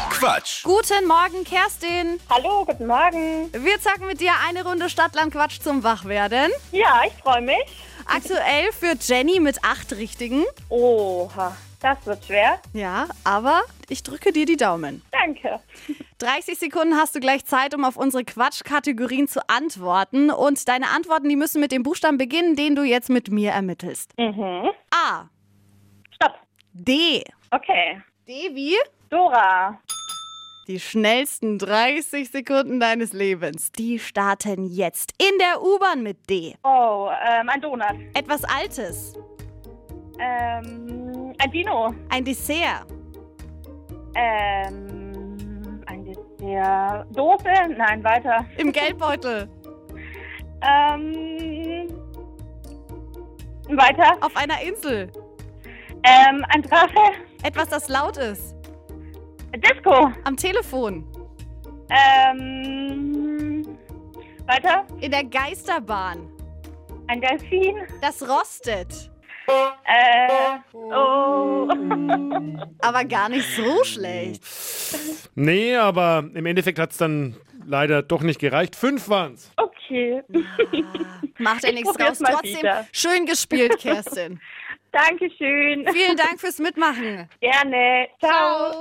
Quatsch. 0.08 0.64
Guten 0.64 1.06
Morgen, 1.06 1.44
Kerstin. 1.44 2.18
Hallo, 2.30 2.64
guten 2.64 2.86
Morgen. 2.86 3.52
Wir 3.52 3.78
zacken 3.82 4.06
mit 4.06 4.18
dir 4.18 4.32
eine 4.48 4.64
Runde 4.64 4.88
Stadtland 4.88 5.30
Quatsch 5.34 5.60
zum 5.60 5.84
Wachwerden. 5.84 6.50
Ja, 6.72 7.02
ich 7.06 7.12
freue 7.22 7.42
mich. 7.42 7.58
Aktuell 8.06 8.72
führt 8.72 9.06
Jenny 9.06 9.40
mit 9.40 9.62
acht 9.62 9.92
Richtigen. 9.92 10.46
Oha, 10.70 11.54
das 11.80 12.04
wird 12.06 12.24
schwer. 12.24 12.60
Ja, 12.72 13.08
aber 13.24 13.62
ich 13.88 14.02
drücke 14.02 14.32
dir 14.32 14.46
die 14.46 14.56
Daumen. 14.56 15.02
Danke. 15.12 15.60
30 16.18 16.58
Sekunden 16.58 16.96
hast 16.96 17.14
du 17.14 17.20
gleich 17.20 17.44
Zeit, 17.44 17.74
um 17.74 17.84
auf 17.84 17.96
unsere 17.96 18.24
Quatschkategorien 18.24 19.28
zu 19.28 19.48
antworten. 19.48 20.30
Und 20.30 20.68
deine 20.68 20.88
Antworten, 20.88 21.28
die 21.28 21.36
müssen 21.36 21.60
mit 21.60 21.72
dem 21.72 21.82
Buchstaben 21.82 22.18
beginnen, 22.18 22.56
den 22.56 22.74
du 22.74 22.82
jetzt 22.82 23.08
mit 23.10 23.30
mir 23.30 23.52
ermittelst. 23.52 24.12
Mhm. 24.18 24.70
A. 24.90 25.28
Stopp. 26.10 26.34
D. 26.72 27.22
Okay. 27.50 28.02
D 28.26 28.50
wie? 28.54 28.76
Dora. 29.08 29.78
Die 30.66 30.80
schnellsten 30.80 31.58
30 31.58 32.30
Sekunden 32.30 32.78
deines 32.78 33.14
Lebens, 33.14 33.72
die 33.72 33.98
starten 33.98 34.66
jetzt 34.66 35.14
in 35.16 35.38
der 35.38 35.62
U-Bahn 35.62 36.02
mit 36.02 36.28
D. 36.28 36.56
Oh, 36.62 37.08
ähm, 37.26 37.48
ein 37.48 37.60
Donut. 37.62 37.86
Etwas 38.12 38.44
Altes. 38.44 39.14
Ähm, 40.20 40.97
ein 41.38 41.50
Dino. 41.50 41.94
Ein 42.08 42.24
Dessert. 42.24 42.86
Ähm, 44.14 45.80
ein 45.86 46.04
Dessert. 46.04 47.06
Dose? 47.16 47.44
Nein, 47.76 48.02
weiter. 48.04 48.44
Im 48.56 48.72
Geldbeutel. 48.72 49.48
Ähm, 50.62 51.88
weiter. 53.68 54.16
Auf 54.20 54.36
einer 54.36 54.60
Insel. 54.62 55.10
Ähm, 56.04 56.44
ein 56.48 56.62
Drache. 56.62 57.12
Etwas, 57.42 57.68
das 57.68 57.88
laut 57.88 58.16
ist. 58.16 58.56
Disco. 59.56 60.10
Am 60.24 60.36
Telefon. 60.36 61.06
Ähm, 61.90 63.78
weiter. 64.46 64.84
In 65.00 65.10
der 65.10 65.24
Geisterbahn. 65.24 66.30
Ein 67.08 67.20
Delfin. 67.20 67.76
Das 68.00 68.22
rostet. 68.28 69.10
Äh, 69.84 70.58
oh. 70.74 71.68
Aber 72.80 73.04
gar 73.04 73.28
nicht 73.28 73.46
so 73.56 73.82
schlecht. 73.84 74.42
Nee, 75.34 75.74
aber 75.76 76.24
im 76.34 76.46
Endeffekt 76.46 76.78
hat 76.78 76.92
es 76.92 76.96
dann 76.98 77.36
leider 77.66 78.02
doch 78.02 78.22
nicht 78.22 78.38
gereicht. 78.40 78.76
Fünf 78.76 79.08
waren's. 79.08 79.50
Okay. 79.56 80.22
Macht 81.38 81.62
ja 81.64 81.68
Ich 81.70 81.74
nichts 81.74 81.90
probier's 81.90 82.10
raus. 82.10 82.20
mal 82.20 82.32
Trotzdem 82.32 82.58
wieder. 82.58 82.86
schön 82.92 83.26
gespielt, 83.26 83.78
Kerstin. 83.78 84.40
Dankeschön. 84.92 85.86
Vielen 85.92 86.16
Dank 86.16 86.40
fürs 86.40 86.58
Mitmachen. 86.58 87.28
Gerne. 87.40 88.08
Ciao. 88.20 88.80